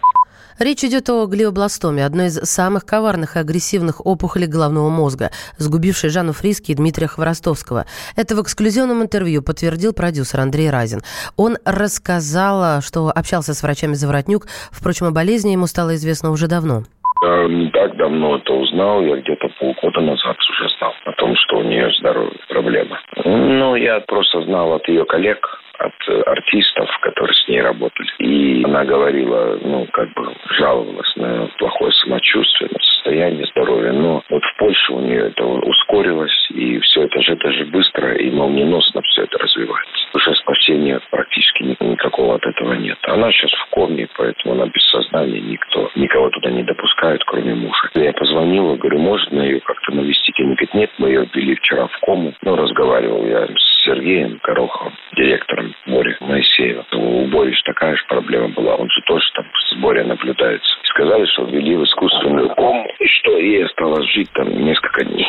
Речь 0.57 0.83
идет 0.83 1.07
о 1.11 1.27
глиобластоме, 1.27 2.03
одной 2.03 2.27
из 2.27 2.37
самых 2.49 2.83
коварных 2.83 3.35
и 3.35 3.39
агрессивных 3.39 4.03
опухолей 4.03 4.47
головного 4.47 4.89
мозга, 4.89 5.29
сгубившей 5.59 6.09
Жанну 6.09 6.33
Фриски 6.33 6.71
и 6.71 6.75
Дмитрия 6.75 7.05
Хворостовского. 7.05 7.85
Это 8.15 8.35
в 8.35 8.41
эксклюзивном 8.41 9.03
интервью 9.03 9.43
подтвердил 9.43 9.93
продюсер 9.93 10.39
Андрей 10.39 10.71
Разин. 10.71 11.01
Он 11.37 11.57
рассказал, 11.65 12.81
что 12.81 13.11
общался 13.13 13.53
с 13.53 13.61
врачами 13.61 13.93
Заворотнюк, 13.93 14.47
впрочем, 14.71 15.05
о 15.05 15.11
болезни 15.11 15.51
ему 15.51 15.67
стало 15.67 15.93
известно 15.93 16.31
уже 16.31 16.47
давно. 16.47 16.85
Я 17.21 17.47
не 17.47 17.69
так 17.69 17.95
давно 17.95 18.37
это 18.37 18.53
узнал, 18.53 19.01
я 19.03 19.17
где-то 19.17 19.47
полгода 19.59 20.01
назад 20.01 20.37
уже 20.49 20.69
знал 20.77 20.93
о 21.05 21.11
том, 21.13 21.35
что 21.35 21.57
у 21.57 21.63
нее 21.63 21.91
здоровье 21.99 22.39
проблема. 22.49 22.99
Ну, 23.23 23.75
я 23.75 23.99
просто 24.01 24.41
знал 24.41 24.73
от 24.73 24.87
ее 24.87 25.05
коллег, 25.05 25.62
от 25.83 26.27
артистов, 26.27 26.89
которые 27.01 27.35
с 27.35 27.47
ней 27.47 27.61
работали. 27.61 28.09
И 28.19 28.63
она 28.63 28.83
говорила, 28.85 29.59
ну, 29.61 29.85
как 29.91 30.13
бы 30.13 30.33
жаловалась 30.57 31.15
на 31.15 31.47
плохое 31.57 31.91
самочувствие, 31.93 32.69
на 32.71 32.79
состояние 32.79 33.45
здоровья. 33.47 33.91
Но 33.91 34.23
вот 34.29 34.43
в 34.43 34.57
Польше 34.57 34.93
у 34.93 35.01
нее 35.01 35.27
это 35.27 35.45
ускорилось, 35.45 36.47
и 36.51 36.79
все 36.79 37.03
это 37.03 37.21
же 37.21 37.35
даже 37.35 37.65
быстро 37.65 38.13
и 38.15 38.29
молниеносно 38.31 39.01
все 39.03 39.23
это 39.23 39.37
развивается. 39.37 40.07
Уже 40.13 40.35
спасения 40.35 40.99
практически 41.11 41.75
никакого 41.79 42.35
от 42.35 42.45
этого 42.45 42.73
нет. 42.73 42.97
Она 43.03 43.31
сейчас 43.31 43.51
в 43.51 43.69
коме, 43.71 44.07
поэтому 44.17 44.55
она 44.55 44.65
без 44.67 44.83
сознания, 44.89 45.41
никто, 45.41 45.89
никого 45.95 46.29
туда 46.29 46.49
не 46.51 46.63
допускает, 46.63 47.23
кроме 47.25 47.55
мужа. 47.55 47.89
Я 47.95 48.13
позвонила, 48.13 48.75
говорю, 48.75 48.99
можно 48.99 49.41
ее 49.41 49.59
как-то 49.61 49.93
навестить? 49.93 50.39
Они 50.39 50.55
говорят, 50.55 50.73
нет, 50.73 50.91
мы 50.97 51.09
ее 51.09 51.27
ввели 51.33 51.55
вчера 51.55 51.87
в 51.87 51.99
кому. 52.05 52.33
Ну, 52.41 52.55
разговаривал 52.55 53.25
я 53.25 53.47
с 53.47 53.72
Сергеем 53.83 54.39
Гороховым, 54.43 54.93
директором 55.15 55.73
Боря 55.87 56.17
Моисеева. 56.21 56.85
У 56.93 57.27
Бори 57.27 57.53
такая 57.65 57.95
же 57.95 58.03
проблема 58.07 58.49
была. 58.49 58.75
Он 58.75 58.89
же 58.89 59.01
тоже 59.05 59.25
там 59.35 59.45
с 59.69 59.75
Боря 59.81 60.03
наблюдается. 60.05 60.69
Сказали, 60.85 61.25
что 61.25 61.45
ввели 61.45 61.75
в 61.75 61.83
искусственную 61.83 62.49
кому, 62.55 62.87
и 62.99 63.07
что 63.07 63.37
ей 63.37 63.65
осталось 63.65 64.09
жить 64.13 64.29
там 64.33 64.49
несколько 64.49 65.05
дней. 65.05 65.27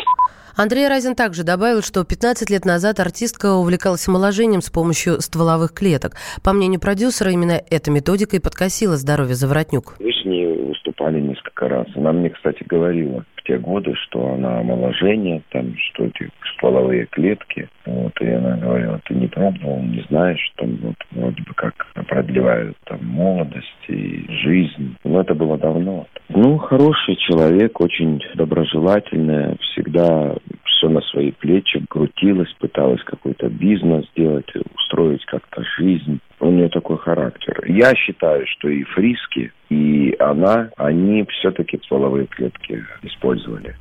Андрей 0.56 0.86
Разин 0.86 1.16
также 1.16 1.42
добавил, 1.42 1.82
что 1.82 2.04
15 2.04 2.48
лет 2.48 2.64
назад 2.64 3.00
артистка 3.00 3.54
увлекалась 3.54 4.06
омоложением 4.06 4.62
с 4.62 4.70
помощью 4.70 5.20
стволовых 5.20 5.74
клеток. 5.74 6.12
По 6.44 6.52
мнению 6.52 6.80
продюсера, 6.80 7.32
именно 7.32 7.60
эта 7.70 7.90
методика 7.90 8.36
и 8.36 8.40
подкосила 8.40 8.96
здоровье 8.96 9.34
Заворотнюк. 9.34 9.96
Вы 9.98 10.12
с 10.12 10.24
ней 10.24 10.46
выступали 10.94 11.20
несколько 11.20 11.68
раз. 11.68 11.86
Она 11.94 12.12
мне, 12.12 12.30
кстати, 12.30 12.64
говорила 12.66 13.24
в 13.36 13.42
те 13.44 13.58
годы, 13.58 13.94
что 13.94 14.34
она 14.34 14.60
омоложение, 14.60 15.42
там, 15.50 15.74
что 15.76 16.04
эти 16.04 16.30
стволовые 16.54 17.06
клетки. 17.06 17.68
Вот, 17.86 18.12
и 18.20 18.28
она 18.28 18.56
говорила, 18.56 19.00
ты 19.04 19.14
не 19.14 19.26
пробовал, 19.26 19.82
не 19.82 20.02
знаешь, 20.08 20.52
там 20.56 20.76
вот 20.82 20.94
вроде 21.10 21.42
бы 21.42 21.54
как 21.54 21.74
продлевают 22.08 22.76
там 22.84 23.04
молодость 23.04 23.84
и 23.88 24.24
жизнь. 24.42 24.96
Но 25.04 25.20
это 25.20 25.34
было 25.34 25.58
давно. 25.58 26.06
Ну, 26.28 26.58
хороший 26.58 27.16
человек, 27.16 27.80
очень 27.80 28.20
доброжелательный, 28.34 29.56
всегда 29.60 30.34
все 30.64 30.88
на 30.88 31.00
свои 31.02 31.32
плечи 31.32 31.84
крутилась, 31.88 32.52
пыталась 32.58 33.02
какой-то 33.04 33.48
бизнес 33.48 34.06
сделать, 34.12 34.50
устроить 34.74 35.24
как-то 35.26 35.62
жизнь. 35.78 36.20
У 36.40 36.50
нее 36.50 36.68
такой 36.68 36.98
характер. 36.98 37.64
Я 37.66 37.94
считаю, 37.94 38.46
что 38.46 38.68
и 38.68 38.82
Фриски, 38.82 39.52
и 39.74 40.14
она, 40.20 40.70
они 40.76 41.24
все-таки 41.24 41.80
стволовые 41.84 42.26
клетки 42.26 42.84
использовали. 43.02 43.74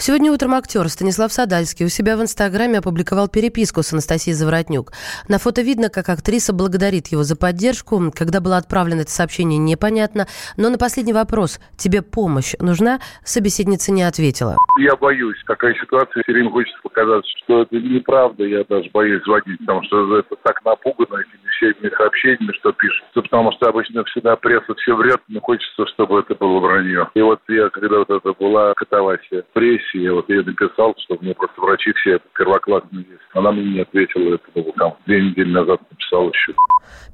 Сегодня 0.00 0.30
утром 0.30 0.54
актер 0.54 0.88
Станислав 0.88 1.32
Садальский 1.32 1.84
у 1.84 1.88
себя 1.88 2.16
в 2.16 2.22
Инстаграме 2.22 2.78
опубликовал 2.78 3.26
переписку 3.26 3.82
с 3.82 3.92
Анастасией 3.92 4.32
Заворотнюк. 4.32 4.92
На 5.28 5.38
фото 5.38 5.62
видно, 5.62 5.90
как 5.90 6.08
актриса 6.08 6.52
благодарит 6.52 7.08
его 7.08 7.24
за 7.24 7.36
поддержку. 7.36 8.00
Когда 8.14 8.40
было 8.40 8.58
отправлено 8.58 9.00
это 9.00 9.10
сообщение, 9.10 9.58
непонятно. 9.58 10.28
Но 10.56 10.70
на 10.70 10.78
последний 10.78 11.12
вопрос 11.12 11.58
«Тебе 11.76 12.02
помощь 12.02 12.54
нужна?» 12.60 13.00
собеседница 13.24 13.90
не 13.90 14.04
ответила. 14.04 14.56
Я 14.78 14.94
боюсь. 14.94 15.42
Такая 15.48 15.74
ситуация. 15.74 16.22
Все 16.22 16.32
время 16.32 16.50
хочется 16.52 16.78
показать, 16.80 17.24
что 17.44 17.62
это 17.62 17.74
неправда. 17.74 18.44
Я 18.44 18.62
даже 18.68 18.88
боюсь 18.94 19.22
звонить, 19.24 19.58
потому 19.58 19.82
что 19.82 20.16
это 20.16 20.36
так 20.44 20.64
напугано 20.64 21.18
этими 21.18 21.48
всеми 21.58 21.92
сообщениями, 21.96 22.52
что 22.52 22.72
пишут. 22.72 23.04
Потому 23.14 23.50
что 23.52 23.68
обычно 23.68 24.04
всегда 24.04 24.36
пресса 24.36 24.74
все 24.76 24.94
врет, 24.94 25.20
но 25.26 25.40
хочется, 25.40 25.86
чтобы 25.86 26.20
это 26.20 26.36
было 26.36 26.60
вранье. 26.60 27.10
И 27.14 27.20
вот 27.20 27.40
я, 27.48 27.68
когда 27.70 27.98
вот 27.98 28.10
это 28.10 28.32
была 28.32 28.74
катавасия 28.74 29.42
в 29.42 29.52
я 29.94 30.12
вот 30.12 30.28
ей 30.28 30.44
написал, 30.44 30.94
что 31.04 31.16
мне 31.20 31.34
просто 31.34 31.60
врачи 31.60 31.92
все 31.94 32.18
первоклассные 32.36 33.06
есть. 33.08 33.22
Она 33.32 33.52
мне 33.52 33.64
не 33.64 33.80
ответила, 33.80 34.34
это 34.34 34.72
там 34.78 34.96
две 35.06 35.22
недели 35.22 35.50
назад 35.50 35.80
написал 35.90 36.28
еще. 36.28 36.54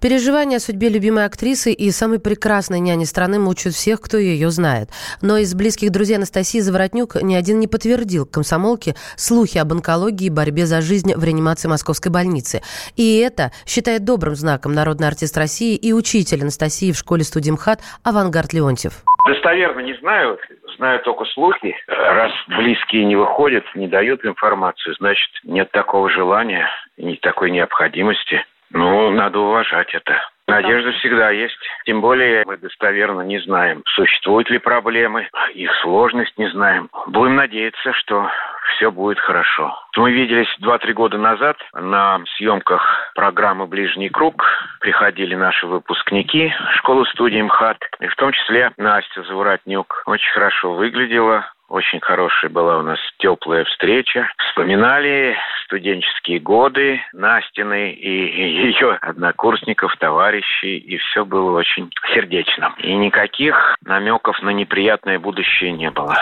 Переживания 0.01 0.59
о 0.59 0.61
судьбе 0.61 0.89
любимой 0.89 1.25
актрисы 1.25 1.73
и 1.73 1.91
самой 1.91 2.19
прекрасной 2.19 2.81
няни 2.81 3.05
страны 3.05 3.39
мучают 3.39 3.75
всех, 3.75 4.01
кто 4.01 4.19
ее 4.19 4.51
знает. 4.51 4.91
Но 5.23 5.39
из 5.39 5.55
близких 5.55 5.91
друзей 5.91 6.17
Анастасии 6.17 6.61
Заворотнюк 6.61 7.23
ни 7.23 7.35
один 7.35 7.59
не 7.59 7.69
подтвердил 7.69 8.27
комсомолке 8.27 8.95
слухи 9.17 9.59
об 9.59 9.73
онкологии 9.73 10.27
и 10.27 10.31
борьбе 10.31 10.67
за 10.67 10.81
жизнь 10.81 11.15
в 11.15 11.25
реанимации 11.25 11.69
Московской 11.69 12.13
больницы. 12.13 12.63
И 12.97 13.19
это 13.19 13.53
считает 13.67 14.05
добрым 14.05 14.35
знаком 14.35 14.75
народный 14.75 15.09
артист 15.09 15.37
России 15.37 15.77
и 15.77 15.93
учитель 15.93 16.43
Анастасии 16.43 16.93
в 16.93 16.99
школе-студии 16.99 17.51
МХАТ 17.51 17.81
Авангард 18.03 18.53
Леонтьев. 18.53 19.05
Достоверно 19.25 19.81
не 19.81 19.95
знаю, 19.95 20.39
знаю 20.77 21.01
только 21.01 21.25
слухи. 21.25 21.77
Раз 21.87 22.33
близкие 22.49 23.07
не 23.07 23.17
выходят, 23.17 23.65
не 23.75 23.89
дают 23.89 24.25
информацию, 24.25 24.95
значит, 24.97 25.31
нет 25.45 25.71
такого 25.71 26.11
желания, 26.11 26.69
нет 26.99 27.21
такой 27.23 27.51
необходимости. 27.51 28.45
Ну, 28.71 29.11
надо 29.11 29.39
уважать 29.39 29.95
это. 29.95 30.21
Надежда 30.47 30.93
всегда 30.93 31.31
есть. 31.31 31.57
Тем 31.87 32.03
более 32.03 32.45
мы 32.45 32.59
достоверно 32.59 33.23
не 33.23 33.39
знаем, 33.39 33.83
существуют 33.95 34.51
ли 34.51 34.59
проблемы, 34.59 35.29
их 35.55 35.75
сложность 35.77 36.37
не 36.37 36.49
знаем. 36.51 36.91
Будем 37.07 37.37
надеяться, 37.37 37.93
что 37.95 38.29
все 38.75 38.91
будет 38.91 39.19
хорошо. 39.19 39.77
Мы 39.97 40.13
виделись 40.13 40.53
два-три 40.59 40.93
года 40.93 41.19
назад 41.19 41.57
на 41.73 42.21
съемках 42.37 43.13
программы 43.15 43.67
«Ближний 43.67 44.09
круг». 44.09 44.45
Приходили 44.81 45.35
наши 45.35 45.67
выпускники 45.67 46.53
школы-студии 46.77 47.43
МХАТ, 47.43 47.79
и 48.01 48.07
в 48.07 48.17
том 48.17 48.33
числе 48.33 48.73
Настя 48.77 49.23
Заворотнюк. 49.23 50.03
Очень 50.07 50.33
хорошо 50.33 50.75
выглядела, 50.75 51.47
очень 51.69 52.01
хорошая 52.01 52.51
была 52.51 52.79
у 52.79 52.83
нас 52.83 52.99
теплая 53.19 53.65
встреча. 53.65 54.29
Вспоминали 54.49 55.37
студенческие 55.65 56.39
годы 56.39 57.01
Настины 57.13 57.93
и 57.93 58.69
ее 58.69 58.99
однокурсников, 59.01 59.97
товарищей, 59.97 60.77
и 60.77 60.99
все 60.99 61.25
было 61.25 61.59
очень 61.59 61.91
сердечно. 62.15 62.75
И 62.79 62.95
никаких 62.95 63.77
намеков 63.85 64.41
на 64.43 64.51
неприятное 64.51 65.19
будущее 65.19 65.73
не 65.73 65.91
было. 65.91 66.17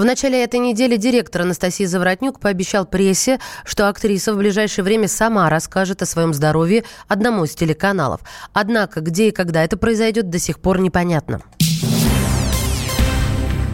В 0.00 0.04
начале 0.06 0.42
этой 0.42 0.60
недели 0.60 0.96
директор 0.96 1.42
Анастасия 1.42 1.86
Заворотнюк 1.86 2.40
пообещал 2.40 2.86
прессе, 2.86 3.38
что 3.66 3.86
актриса 3.86 4.32
в 4.32 4.38
ближайшее 4.38 4.82
время 4.82 5.08
сама 5.08 5.50
расскажет 5.50 6.00
о 6.00 6.06
своем 6.06 6.32
здоровье 6.32 6.84
одному 7.06 7.44
из 7.44 7.54
телеканалов. 7.54 8.22
Однако, 8.54 9.02
где 9.02 9.28
и 9.28 9.30
когда 9.30 9.62
это 9.62 9.76
произойдет, 9.76 10.30
до 10.30 10.38
сих 10.38 10.58
пор 10.58 10.80
непонятно. 10.80 11.42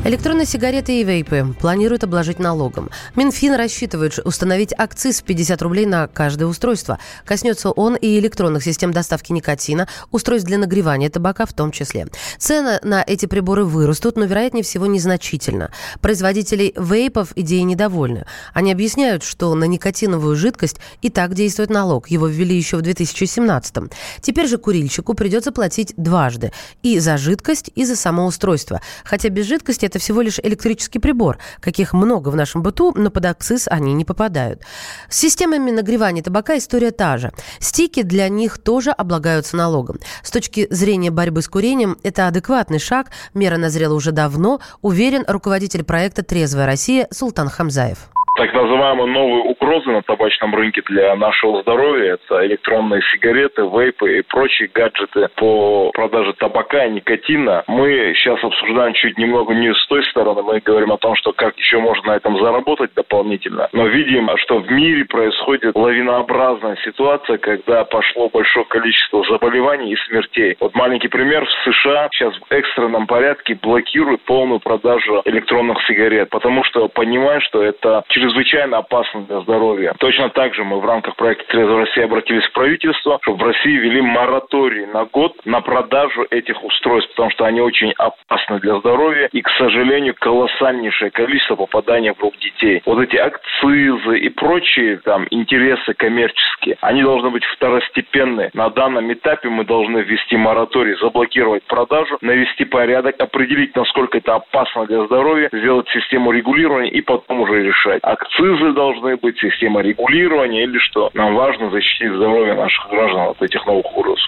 Электронные 0.06 0.46
сигареты 0.46 1.00
и 1.00 1.02
вейпы 1.02 1.52
планируют 1.58 2.04
обложить 2.04 2.38
налогом. 2.38 2.90
Минфин 3.16 3.54
рассчитывает 3.54 4.16
установить 4.24 4.72
акциз 4.78 5.20
в 5.20 5.24
50 5.24 5.60
рублей 5.62 5.84
на 5.84 6.06
каждое 6.06 6.46
устройство. 6.46 7.00
Коснется 7.24 7.72
он 7.72 7.96
и 7.96 8.16
электронных 8.20 8.62
систем 8.62 8.92
доставки 8.92 9.32
никотина, 9.32 9.88
устройств 10.12 10.46
для 10.46 10.58
нагревания 10.58 11.10
табака 11.10 11.44
в 11.44 11.52
том 11.52 11.72
числе. 11.72 12.06
Цены 12.38 12.78
на 12.84 13.02
эти 13.04 13.26
приборы 13.26 13.64
вырастут, 13.64 14.16
но, 14.16 14.26
вероятнее 14.26 14.62
всего, 14.62 14.86
незначительно. 14.86 15.72
Производителей 16.00 16.72
вейпов 16.76 17.32
идеи 17.34 17.62
недовольны. 17.62 18.26
Они 18.54 18.70
объясняют, 18.70 19.24
что 19.24 19.52
на 19.56 19.64
никотиновую 19.64 20.36
жидкость 20.36 20.76
и 21.02 21.10
так 21.10 21.34
действует 21.34 21.70
налог. 21.70 22.10
Его 22.10 22.28
ввели 22.28 22.56
еще 22.56 22.76
в 22.76 22.82
2017 22.82 23.76
-м. 23.76 23.92
Теперь 24.20 24.46
же 24.46 24.58
курильщику 24.58 25.14
придется 25.14 25.50
платить 25.50 25.94
дважды. 25.96 26.52
И 26.84 27.00
за 27.00 27.16
жидкость, 27.16 27.72
и 27.74 27.84
за 27.84 27.96
само 27.96 28.26
устройство. 28.26 28.80
Хотя 29.02 29.30
без 29.30 29.46
жидкости 29.46 29.84
это 29.84 29.95
это 29.96 30.04
всего 30.04 30.20
лишь 30.20 30.38
электрический 30.42 30.98
прибор, 30.98 31.38
каких 31.60 31.92
много 31.92 32.28
в 32.28 32.36
нашем 32.36 32.62
быту, 32.62 32.92
но 32.94 33.10
под 33.10 33.24
акциз 33.24 33.66
они 33.68 33.94
не 33.94 34.04
попадают. 34.04 34.62
С 35.08 35.18
системами 35.18 35.70
нагревания 35.70 36.22
табака 36.22 36.58
история 36.58 36.90
та 36.90 37.16
же. 37.16 37.32
Стики 37.58 38.02
для 38.02 38.28
них 38.28 38.58
тоже 38.58 38.90
облагаются 38.90 39.56
налогом. 39.56 39.98
С 40.22 40.30
точки 40.30 40.66
зрения 40.70 41.10
борьбы 41.10 41.42
с 41.42 41.48
курением, 41.48 41.96
это 42.02 42.28
адекватный 42.28 42.78
шаг, 42.78 43.10
мера 43.34 43.56
назрела 43.56 43.94
уже 43.94 44.12
давно, 44.12 44.60
уверен 44.82 45.24
руководитель 45.26 45.82
проекта 45.82 46.22
«Трезвая 46.22 46.66
Россия» 46.66 47.08
Султан 47.10 47.48
Хамзаев 47.48 48.15
так 48.36 48.52
называемые 48.52 49.06
новые 49.06 49.42
угрозы 49.44 49.90
на 49.90 50.02
табачном 50.02 50.54
рынке 50.54 50.82
для 50.86 51.14
нашего 51.16 51.62
здоровья. 51.62 52.14
Это 52.14 52.46
электронные 52.46 53.00
сигареты, 53.12 53.62
вейпы 53.62 54.18
и 54.18 54.22
прочие 54.22 54.68
гаджеты 54.72 55.28
по 55.36 55.90
продаже 55.92 56.34
табака 56.34 56.84
и 56.84 56.92
никотина. 56.92 57.64
Мы 57.66 58.14
сейчас 58.14 58.42
обсуждаем 58.44 58.92
чуть 58.94 59.18
немного 59.18 59.54
не 59.54 59.72
с 59.72 59.86
той 59.86 60.04
стороны. 60.04 60.42
Мы 60.42 60.60
говорим 60.60 60.92
о 60.92 60.98
том, 60.98 61.16
что 61.16 61.32
как 61.32 61.56
еще 61.56 61.78
можно 61.78 62.12
на 62.12 62.16
этом 62.16 62.38
заработать 62.38 62.92
дополнительно. 62.94 63.68
Но 63.72 63.86
видим, 63.86 64.28
что 64.36 64.58
в 64.58 64.70
мире 64.70 65.04
происходит 65.06 65.74
лавинообразная 65.74 66.76
ситуация, 66.84 67.38
когда 67.38 67.84
пошло 67.84 68.28
большое 68.28 68.66
количество 68.66 69.24
заболеваний 69.24 69.92
и 69.92 69.96
смертей. 70.08 70.56
Вот 70.60 70.74
маленький 70.74 71.08
пример. 71.08 71.46
В 71.46 71.72
США 71.72 72.08
сейчас 72.12 72.34
в 72.34 72.52
экстренном 72.52 73.06
порядке 73.06 73.58
блокируют 73.60 74.22
полную 74.22 74.60
продажу 74.60 75.22
электронных 75.24 75.78
сигарет, 75.86 76.28
потому 76.28 76.64
что 76.64 76.88
понимают, 76.88 77.42
что 77.44 77.62
это 77.62 78.04
через 78.08 78.25
чрезвычайно 78.26 78.78
опасно 78.78 79.22
для 79.22 79.40
здоровья. 79.40 79.94
Точно 79.98 80.28
так 80.30 80.54
же 80.54 80.64
мы 80.64 80.80
в 80.80 80.84
рамках 80.84 81.16
проекта 81.16 81.44
«Трезвая 81.48 81.86
Россия» 81.86 82.04
обратились 82.04 82.44
в 82.44 82.52
правительство, 82.52 83.18
чтобы 83.22 83.44
в 83.44 83.46
России 83.46 83.76
ввели 83.76 84.00
мораторий 84.00 84.86
на 84.86 85.04
год 85.04 85.34
на 85.44 85.60
продажу 85.60 86.26
этих 86.30 86.62
устройств, 86.64 87.10
потому 87.12 87.30
что 87.30 87.44
они 87.44 87.60
очень 87.60 87.92
опасны 87.98 88.58
для 88.60 88.78
здоровья 88.78 89.28
и, 89.32 89.42
к 89.42 89.48
сожалению, 89.50 90.14
колоссальнейшее 90.18 91.10
количество 91.10 91.56
попадания 91.56 92.14
в 92.14 92.20
рук 92.20 92.36
детей. 92.38 92.82
Вот 92.84 93.00
эти 93.00 93.16
акцизы 93.16 94.18
и 94.18 94.28
прочие 94.28 94.98
там 94.98 95.26
интересы 95.30 95.94
коммерческие, 95.94 96.76
они 96.80 97.02
должны 97.02 97.30
быть 97.30 97.44
второстепенные. 97.44 98.50
На 98.54 98.70
данном 98.70 99.12
этапе 99.12 99.48
мы 99.48 99.64
должны 99.64 99.98
ввести 99.98 100.36
мораторий, 100.36 100.96
заблокировать 101.00 101.64
продажу, 101.64 102.18
навести 102.20 102.64
порядок, 102.64 103.20
определить, 103.20 103.76
насколько 103.76 104.18
это 104.18 104.34
опасно 104.34 104.86
для 104.86 105.04
здоровья, 105.04 105.48
сделать 105.52 105.88
систему 105.90 106.32
регулирования 106.32 106.90
и 106.90 107.00
потом 107.00 107.40
уже 107.40 107.62
решать. 107.62 108.00
А 108.02 108.15
акцизы 108.16 108.72
должны 108.72 109.16
быть, 109.16 109.36
система 109.38 109.80
регулирования 109.80 110.64
или 110.64 110.78
что. 110.78 111.10
Нам 111.14 111.34
важно 111.34 111.70
защитить 111.70 112.12
здоровье 112.14 112.54
наших 112.54 112.88
граждан 112.90 113.28
от 113.30 113.42
этих 113.42 113.64
новых 113.66 113.86
угроз. 113.96 114.20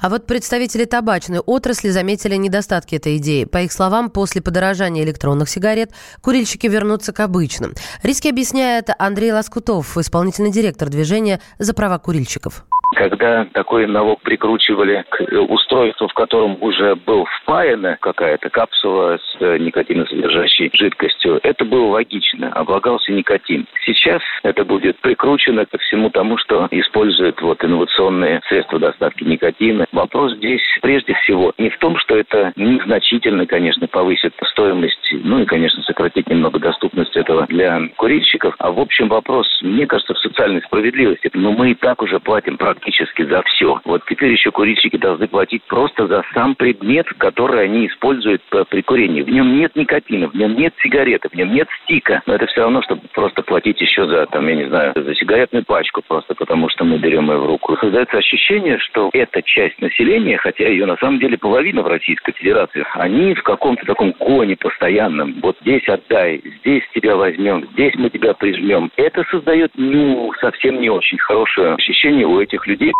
А 0.00 0.08
вот 0.08 0.26
представители 0.26 0.84
табачной 0.84 1.38
отрасли 1.38 1.88
заметили 1.88 2.34
недостатки 2.36 2.96
этой 2.96 3.18
идеи. 3.18 3.44
По 3.44 3.58
их 3.58 3.72
словам, 3.72 4.10
после 4.10 4.42
подорожания 4.42 5.04
электронных 5.04 5.48
сигарет 5.48 5.90
курильщики 6.22 6.66
вернутся 6.66 7.12
к 7.12 7.20
обычным. 7.20 7.72
Риски 8.02 8.28
объясняет 8.28 8.88
Андрей 8.98 9.32
Лоскутов, 9.32 9.96
исполнительный 9.96 10.50
директор 10.50 10.88
движения 10.88 11.40
«За 11.58 11.74
права 11.74 11.98
курильщиков» 11.98 12.64
когда 12.94 13.46
такой 13.52 13.86
налог 13.86 14.20
прикручивали 14.22 15.04
к 15.08 15.20
устройству, 15.48 16.08
в 16.08 16.14
котором 16.14 16.56
уже 16.60 16.96
был 16.96 17.26
впаяна 17.40 17.96
какая-то 18.00 18.50
капсула 18.50 19.18
с 19.18 19.36
э, 19.40 19.58
никотиносодержащей 19.58 20.70
жидкостью, 20.72 21.40
это 21.42 21.64
было 21.64 21.86
логично, 21.86 22.52
облагался 22.52 23.12
никотин. 23.12 23.66
Сейчас 23.84 24.22
это 24.42 24.64
будет 24.64 24.98
прикручено 25.00 25.66
ко 25.66 25.78
всему 25.78 26.10
тому, 26.10 26.36
что 26.38 26.68
используют 26.70 27.40
вот 27.40 27.62
инновационные 27.64 28.40
средства 28.48 28.78
доставки 28.78 29.24
никотина. 29.24 29.86
Вопрос 29.92 30.34
здесь 30.36 30.62
прежде 30.82 31.14
всего 31.14 31.52
не 31.58 31.70
в 31.70 31.78
том, 31.78 31.96
что 31.98 32.16
это 32.16 32.52
незначительно, 32.56 33.46
конечно, 33.46 33.86
повысит 33.86 34.34
стоимость, 34.50 35.12
ну 35.12 35.40
и, 35.40 35.44
конечно, 35.44 35.82
сократить 35.84 36.28
немного 36.28 36.58
доступность 36.58 37.16
этого 37.16 37.46
для 37.46 37.80
курильщиков, 37.96 38.54
а 38.58 38.72
в 38.72 38.80
общем 38.80 39.08
вопрос, 39.08 39.46
мне 39.62 39.86
кажется, 39.86 40.14
в 40.14 40.18
социальной 40.18 40.62
справедливости. 40.62 41.30
Но 41.34 41.52
мы 41.52 41.70
и 41.70 41.74
так 41.74 42.02
уже 42.02 42.18
платим 42.18 42.56
практически 42.56 42.79
практически 42.80 43.22
за 43.22 43.42
все. 43.42 43.80
Вот 43.84 44.02
теперь 44.08 44.32
еще 44.32 44.50
курильщики 44.50 44.96
должны 44.96 45.28
платить 45.28 45.62
просто 45.64 46.06
за 46.06 46.24
сам 46.34 46.54
предмет, 46.54 47.06
который 47.18 47.64
они 47.64 47.86
используют 47.86 48.42
при 48.70 48.82
курении. 48.82 49.22
В 49.22 49.28
нем 49.28 49.56
нет 49.56 49.76
никотина, 49.76 50.28
в 50.28 50.34
нем 50.34 50.56
нет 50.56 50.74
сигареты, 50.82 51.28
в 51.28 51.34
нем 51.34 51.52
нет 51.52 51.68
стика. 51.82 52.22
Но 52.26 52.34
это 52.34 52.46
все 52.46 52.62
равно, 52.62 52.82
чтобы 52.82 53.02
просто 53.12 53.42
платить 53.42 53.80
еще 53.80 54.06
за, 54.06 54.26
там, 54.26 54.48
я 54.48 54.54
не 54.56 54.68
знаю, 54.68 54.92
за 54.96 55.14
сигаретную 55.14 55.64
пачку, 55.64 56.02
просто 56.06 56.34
потому 56.34 56.68
что 56.70 56.84
мы 56.84 56.98
берем 56.98 57.30
ее 57.30 57.38
в 57.38 57.46
руку. 57.46 57.76
Создается 57.76 58.16
ощущение, 58.18 58.78
что 58.78 59.10
эта 59.12 59.42
часть 59.42 59.80
населения, 59.80 60.38
хотя 60.38 60.68
ее 60.68 60.86
на 60.86 60.96
самом 60.96 61.18
деле 61.18 61.36
половина 61.36 61.82
в 61.82 61.86
Российской 61.86 62.32
Федерации, 62.32 62.84
они 62.94 63.34
в 63.34 63.42
каком-то 63.42 63.84
таком 63.84 64.14
гоне 64.18 64.56
постоянном. 64.56 65.34
Вот 65.42 65.56
здесь 65.60 65.86
отдай, 65.88 66.42
здесь 66.60 66.82
тебя 66.94 67.16
возьмем, 67.16 67.68
здесь 67.72 67.94
мы 67.96 68.10
тебя 68.10 68.34
прижмем. 68.34 68.90
Это 68.96 69.24
создает, 69.30 69.72
ну, 69.74 70.32
совсем 70.40 70.80
не 70.80 70.88
очень 70.88 71.18
хорошее 71.18 71.74
ощущение 71.74 72.26
у 72.26 72.40
этих 72.40 72.66
людей. 72.70 72.92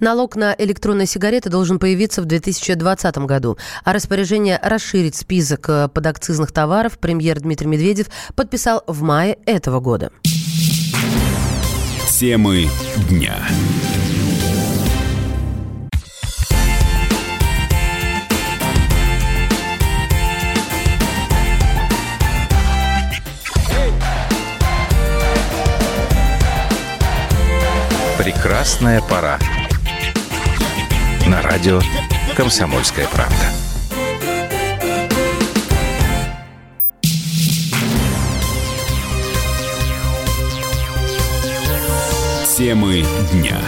Налог 0.00 0.36
на 0.36 0.54
электронные 0.56 1.06
сигареты 1.06 1.50
должен 1.50 1.78
появиться 1.78 2.22
в 2.22 2.24
2020 2.24 3.18
году, 3.18 3.58
а 3.84 3.92
распоряжение 3.92 4.58
расширить 4.62 5.16
список 5.16 5.68
э, 5.68 5.88
подакцизных 5.88 6.52
товаров 6.52 6.98
премьер 6.98 7.40
Дмитрий 7.40 7.66
Медведев 7.68 8.06
подписал 8.34 8.82
в 8.86 9.02
мае 9.02 9.38
этого 9.46 9.80
года. 9.80 10.10
Темы 12.08 12.68
дня. 13.08 13.36
Прекрасная 28.22 29.00
пора. 29.00 29.38
На 31.26 31.40
радио 31.40 31.80
«Комсомольская 32.36 33.08
правда». 33.08 33.34
Темы 42.58 43.06
дня. 43.32 43.58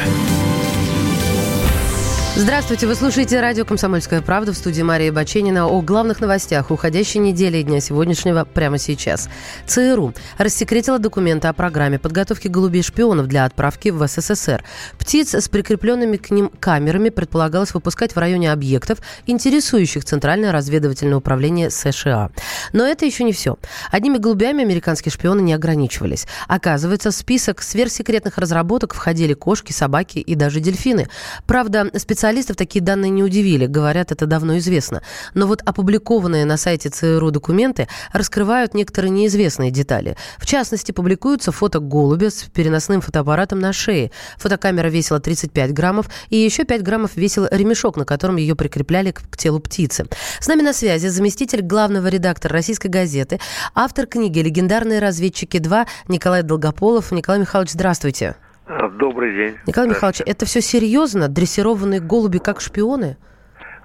Здравствуйте, 2.43 2.89
вы 2.89 2.97
слушаете 2.97 3.41
радио 3.41 3.65
«Комсомольская 3.65 4.21
правда» 4.21 4.53
в 4.53 4.57
студии 4.57 4.83
Мария 4.83 5.13
Баченина 5.13 5.69
о 5.69 5.81
главных 5.81 6.19
новостях 6.19 6.73
уходящей 6.73 7.21
недели 7.21 7.59
и 7.59 7.63
дня 7.63 7.79
сегодняшнего 7.79 8.45
прямо 8.45 8.79
сейчас. 8.79 9.29
ЦРУ 9.69 10.13
рассекретила 10.39 10.99
документы 10.99 11.47
о 11.47 11.53
программе 11.53 12.01
подготовки 12.01 12.49
голубей-шпионов 12.49 13.29
для 13.29 13.45
отправки 13.45 13.91
в 13.91 14.05
СССР. 14.05 14.65
Птиц 14.99 15.37
с 15.37 15.49
прикрепленными 15.49 16.17
к 16.17 16.33
ним 16.33 16.51
камерами 16.59 17.11
предполагалось 17.11 17.75
выпускать 17.75 18.17
в 18.17 18.19
районе 18.19 18.51
объектов, 18.51 18.99
интересующих 19.27 20.05
Центральное 20.05 20.51
разведывательное 20.51 21.19
управление 21.19 21.71
США. 21.71 22.31
Но 22.73 22.85
это 22.85 23.07
еще 23.07 23.23
не 23.23 23.33
все. 23.33 23.57
Одними 23.93 24.19
голубями 24.19 24.65
американские 24.65 25.13
шпионы 25.13 25.43
не 25.43 25.55
ограничивались. 25.55 26.27
Оказывается, 26.49 27.13
в 27.13 27.15
список 27.15 27.63
сверхсекретных 27.63 28.37
разработок 28.37 28.95
входили 28.95 29.33
кошки, 29.33 29.71
собаки 29.71 30.19
и 30.19 30.35
даже 30.35 30.59
дельфины. 30.59 31.09
Правда, 31.47 31.89
специалисты 31.97 32.32
специалистов 32.33 32.57
такие 32.57 32.83
данные 32.83 33.11
не 33.11 33.23
удивили, 33.23 33.67
говорят, 33.67 34.11
это 34.11 34.25
давно 34.25 34.57
известно. 34.57 35.03
Но 35.35 35.47
вот 35.47 35.61
опубликованные 35.67 36.47
на 36.47 36.57
сайте 36.57 36.89
ЦРУ 36.89 37.31
документы 37.31 37.89
раскрывают 38.11 38.73
некоторые 38.73 39.11
неизвестные 39.11 39.71
детали. 39.71 40.17
В 40.39 40.47
частности, 40.47 40.93
публикуются 40.93 41.53
фото 41.53 41.79
голубя 41.79 42.31
с 42.31 42.45
переносным 42.45 43.03
фотоаппаратом 43.03 43.61
на 43.61 43.75
шее. 43.75 44.13
Фотокамера 44.39 44.89
весила 44.89 45.21
35 45.21 45.75
граммов, 45.75 46.07
и 46.31 46.37
еще 46.39 46.65
5 46.65 46.83
граммов 46.83 47.17
весил 47.17 47.47
ремешок, 47.51 47.97
на 47.97 48.07
котором 48.07 48.37
ее 48.37 48.57
прикрепляли 48.57 49.11
к, 49.11 49.21
к 49.29 49.37
телу 49.37 49.61
птицы. 49.61 50.07
С 50.41 50.47
нами 50.47 50.63
на 50.63 50.73
связи 50.73 51.09
заместитель 51.09 51.61
главного 51.61 52.07
редактора 52.07 52.55
«Российской 52.55 52.89
газеты», 52.89 53.41
автор 53.75 54.07
книги 54.07 54.39
«Легендарные 54.39 55.01
разведчики 55.01 55.59
2» 55.59 55.87
Николай 56.09 56.43
Долгополов. 56.43 57.13
Николай 57.13 57.41
Михайлович, 57.41 57.73
здравствуйте. 57.73 58.37
Добрый 58.69 59.35
день. 59.35 59.57
Николай 59.67 59.91
Михайлович, 59.91 60.23
это 60.25 60.47
все 60.47 60.61
серьезно? 60.61 61.29
Дрессированные 61.29 62.01
голуби 62.01 62.39
как 62.39 62.61
шпионы? 62.61 63.17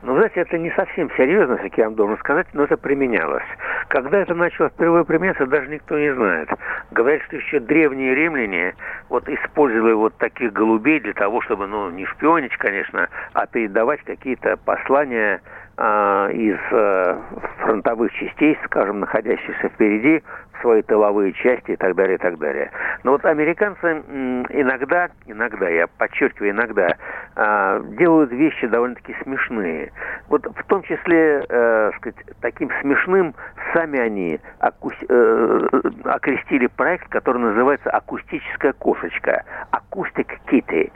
Ну, 0.04 0.14
знаете, 0.16 0.42
это 0.42 0.58
не 0.60 0.70
совсем 0.72 1.10
серьезно, 1.18 1.58
как 1.58 1.76
я 1.78 1.86
вам 1.86 1.96
должен 1.96 2.18
сказать, 2.20 2.46
но 2.54 2.64
это 2.64 2.78
применялось. 2.78 3.44
Когда 3.88 4.20
это 4.20 4.36
начало 4.36 4.70
впервые 4.70 5.04
применяться, 5.04 5.48
даже 5.48 5.68
никто 5.70 5.98
не 5.98 6.14
знает. 6.14 6.50
Говорят, 6.92 7.24
что 7.24 7.38
еще 7.38 7.60
древние 7.60 8.14
римляне 8.14 8.76
вот 9.10 9.28
использовали 9.28 9.94
вот 9.94 10.16
таких 10.18 10.54
голубей 10.54 11.00
для 11.00 11.14
того, 11.14 11.42
чтобы, 11.42 11.66
ну, 11.66 11.90
не 11.90 12.06
шпионить, 12.06 12.56
конечно, 12.58 13.10
а 13.34 13.48
передавать 13.48 14.02
какие-то 14.04 14.58
послания 14.58 15.42
из 15.80 16.58
э, 16.72 17.22
фронтовых 17.60 18.12
частей, 18.14 18.58
скажем, 18.66 19.00
находящихся 19.00 19.70
впереди, 19.70 20.24
в 20.58 20.62
свои 20.62 20.82
тыловые 20.82 21.34
части 21.34 21.72
и 21.72 21.76
так 21.76 21.96
далее, 21.96 22.16
и 22.16 22.18
так 22.18 22.38
далее. 22.40 22.72
Но 23.04 23.12
вот 23.12 23.26
американцы 23.26 24.02
иногда, 24.50 25.10
иногда, 25.28 25.70
я 25.70 25.86
подчеркиваю, 25.86 26.52
иногда, 26.52 26.96
э, 27.36 27.84
делают 27.98 28.32
вещи 28.32 28.66
довольно-таки 28.68 29.16
смешные. 29.22 29.92
Вот 30.30 30.46
в 30.46 30.64
том 30.64 30.82
числе, 30.84 31.46
э, 31.48 31.92
сказать, 31.98 32.18
таким 32.42 32.72
смешным 32.82 33.36
сами 33.74 34.00
они 34.00 34.40
акус... 34.60 34.96
э, 35.08 35.68
окрестили 36.06 36.68
проект, 36.68 37.08
который 37.10 37.40
называется 37.40 37.90
«Акустическая 37.92 38.74
кошечка», 38.74 39.44
«Acoustic 39.72 40.28
Kitty». 40.48 40.92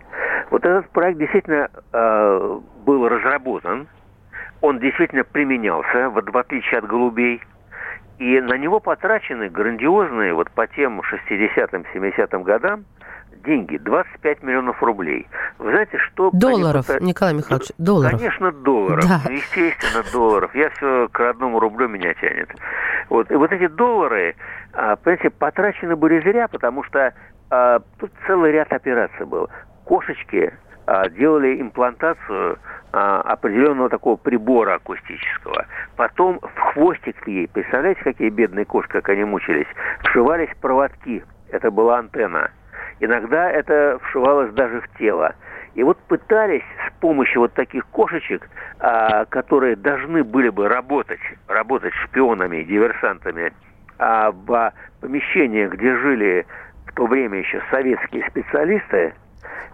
Вот 0.50 0.66
этот 0.66 0.90
проект 0.90 1.20
действительно 1.20 1.70
э, 1.94 2.60
был 2.86 3.08
разработан, 3.08 3.88
он 4.62 4.80
действительно 4.80 5.24
применялся, 5.24 6.10
вот 6.10 6.30
в 6.30 6.38
отличие 6.38 6.80
от 6.80 6.88
голубей. 6.88 7.42
И 8.20 8.40
на 8.40 8.56
него 8.58 8.80
потрачены 8.80 9.50
грандиозные, 9.50 10.34
вот 10.34 10.52
по 10.52 10.68
тем 10.68 11.02
60-м, 11.02 11.86
70-м 11.94 12.44
годам, 12.44 12.86
деньги, 13.44 13.78
25 13.78 14.44
миллионов 14.44 14.82
рублей. 14.84 15.28
Вы 15.58 15.72
знаете, 15.72 15.98
что... 15.98 16.30
Долларов, 16.32 16.88
они... 16.92 17.08
Николай 17.08 17.34
Михайлович, 17.34 17.70
долларов. 17.80 18.20
Конечно, 18.20 18.52
долларов. 18.52 19.06
Да. 19.08 19.22
Ну, 19.26 19.32
естественно, 19.32 20.04
долларов. 20.14 20.54
Я 20.54 20.70
все 20.70 21.10
к 21.12 21.20
родному 21.20 21.60
рублю 21.60 21.88
меня 21.88 22.14
тянет. 22.14 22.50
Вот. 23.10 23.32
И 23.32 23.36
вот 23.36 23.52
эти 23.52 23.68
доллары, 23.68 24.36
а, 24.74 24.96
понимаете, 24.98 25.32
потрачены 25.32 25.96
были 25.96 26.22
зря, 26.22 26.48
потому 26.48 26.84
что 26.84 27.14
а, 27.50 27.80
тут 28.00 28.12
целый 28.28 28.52
ряд 28.52 28.72
операций 28.72 29.26
был. 29.26 29.50
Кошечки 29.86 30.54
делали 31.10 31.62
имплантацию 31.62 32.58
а, 32.94 33.22
определенного 33.22 33.90
такого 33.90 34.18
прибора 34.18 34.76
акустического. 34.76 35.66
Потом 35.96 36.40
в 36.42 36.60
хвостик 36.60 37.26
ей, 37.26 37.48
представляете, 37.48 38.04
какие 38.04 38.30
бедные 38.30 38.66
кошки, 38.66 38.92
как 38.92 39.08
они 39.10 39.24
мучились, 39.24 39.68
вшивались 40.04 40.50
проводки. 40.60 41.24
Это 41.52 41.72
была 41.72 42.00
антенна. 42.00 42.52
Иногда 43.00 43.50
это 43.50 43.98
вшивалось 44.04 44.52
даже 44.54 44.82
в 44.82 44.98
тело. 44.98 45.34
И 45.74 45.84
вот 45.84 45.98
пытались 46.00 46.66
с 46.88 47.00
помощью 47.00 47.42
вот 47.42 47.54
таких 47.54 47.86
кошечек, 47.88 48.50
а, 48.80 49.24
которые 49.26 49.78
должны 49.78 50.26
были 50.26 50.50
бы 50.50 50.68
работать, 50.68 51.22
работать 51.48 51.94
шпионами, 51.94 52.64
диверсантами, 52.64 53.54
а 54.00 54.32
в 54.32 54.74
помещениях, 55.00 55.72
где 55.74 55.96
жили 55.96 56.46
в 56.88 56.94
то 56.94 57.06
время 57.06 57.40
еще 57.40 57.62
советские 57.72 58.28
специалисты, 58.30 59.14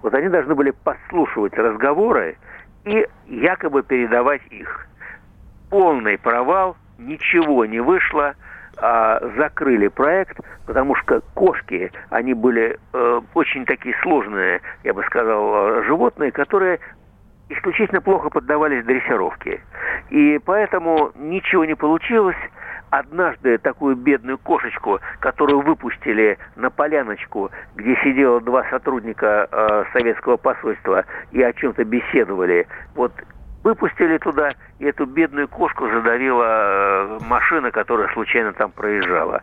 вот 0.02 0.14
они 0.14 0.30
должны 0.30 0.56
были 0.56 0.72
подслушивать 0.72 1.54
разговоры 1.58 2.38
и 2.86 3.08
якобы 3.28 3.84
передавать 3.84 4.42
их. 4.50 4.88
Полный 5.70 6.18
провал, 6.18 6.78
ничего 6.98 7.66
не 7.66 7.80
вышло, 7.80 8.36
а, 8.78 9.20
закрыли 9.38 9.88
проект, 9.88 10.40
потому 10.66 10.96
что 10.96 11.22
кошки, 11.34 11.92
они 12.10 12.34
были 12.34 12.78
э, 12.94 13.22
очень 13.34 13.66
такие 13.66 13.96
сложные, 14.04 14.62
я 14.84 14.94
бы 14.94 15.04
сказал, 15.04 15.84
животные, 15.84 16.32
которые 16.32 16.80
исключительно 17.50 18.02
плохо 18.02 18.30
поддавались 18.30 18.86
дрессировке. 18.86 19.62
И 20.10 20.40
поэтому 20.46 21.12
ничего 21.16 21.66
не 21.66 21.76
получилось. 21.76 22.38
Однажды 22.90 23.58
такую 23.58 23.96
бедную 23.96 24.38
кошечку, 24.38 25.00
которую 25.20 25.62
выпустили 25.62 26.38
на 26.56 26.70
поляночку, 26.70 27.52
где 27.76 27.96
сидело 28.04 28.40
два 28.40 28.64
сотрудника 28.70 29.48
э, 29.52 29.84
советского 29.92 30.38
посольства 30.38 31.04
и 31.32 31.42
о 31.42 31.52
чем-то 31.52 31.84
беседовали, 31.84 32.66
вот 32.96 33.12
выпустили 33.68 34.18
туда, 34.20 34.52
и 34.80 34.86
эту 34.86 35.06
бедную 35.06 35.50
кошку 35.50 35.90
задавила 35.90 36.46
э, 36.46 37.20
машина, 37.28 37.72
которая 37.72 38.08
случайно 38.14 38.54
там 38.54 38.72
проезжала. 38.72 39.42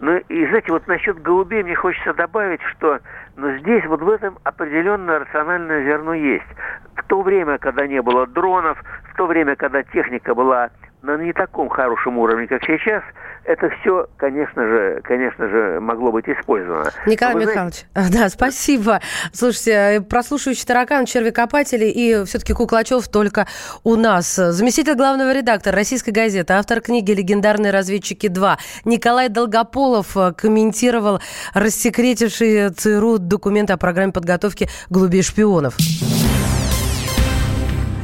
Ну 0.00 0.16
и, 0.16 0.46
знаете, 0.46 0.70
вот 0.70 0.86
насчет 0.86 1.20
голубей 1.20 1.64
мне 1.64 1.74
хочется 1.74 2.14
добавить, 2.14 2.62
что 2.62 3.00
ну, 3.36 3.58
здесь 3.58 3.84
вот 3.86 4.00
в 4.00 4.08
этом 4.08 4.38
определенное 4.44 5.18
рациональное 5.18 5.82
зерно 5.84 6.14
есть. 6.14 6.46
В 6.94 7.02
то 7.08 7.22
время, 7.22 7.58
когда 7.58 7.88
не 7.88 8.00
было 8.00 8.28
дронов, 8.28 8.78
в 9.12 9.16
то 9.16 9.26
время, 9.26 9.56
когда 9.56 9.82
техника 9.82 10.36
была 10.36 10.70
на 11.04 11.18
не 11.18 11.32
таком 11.32 11.68
хорошем 11.68 12.18
уровне, 12.18 12.46
как 12.46 12.62
сейчас, 12.64 13.02
это 13.44 13.68
все, 13.80 14.08
конечно 14.16 14.66
же, 14.66 15.00
конечно 15.04 15.48
же, 15.48 15.78
могло 15.80 16.10
быть 16.10 16.26
использовано. 16.28 16.90
Николай 17.06 17.34
Михайлович, 17.34 17.84
знаете... 17.92 18.12
да, 18.18 18.28
спасибо. 18.30 19.00
Слушайте, 19.32 20.00
прослушивающий 20.08 20.64
таракан, 20.66 21.04
червекопатели 21.04 21.84
и 21.84 22.24
все-таки 22.24 22.54
Куклачев 22.54 23.06
только 23.08 23.46
у 23.82 23.96
нас. 23.96 24.34
Заместитель 24.34 24.94
главного 24.94 25.34
редактора 25.34 25.76
Российской 25.76 26.10
газеты, 26.10 26.54
автор 26.54 26.80
книги 26.80 27.12
«Легендарные 27.12 27.70
разведчики 27.70 28.26
2» 28.26 28.56
Николай 28.86 29.28
Долгополов 29.28 30.16
комментировал 30.36 31.20
рассекретивший 31.52 32.70
ЦРУ 32.70 33.18
документы 33.18 33.74
о 33.74 33.76
программе 33.76 34.12
подготовки 34.12 34.68
голубей 34.88 35.22
шпионов. 35.22 35.76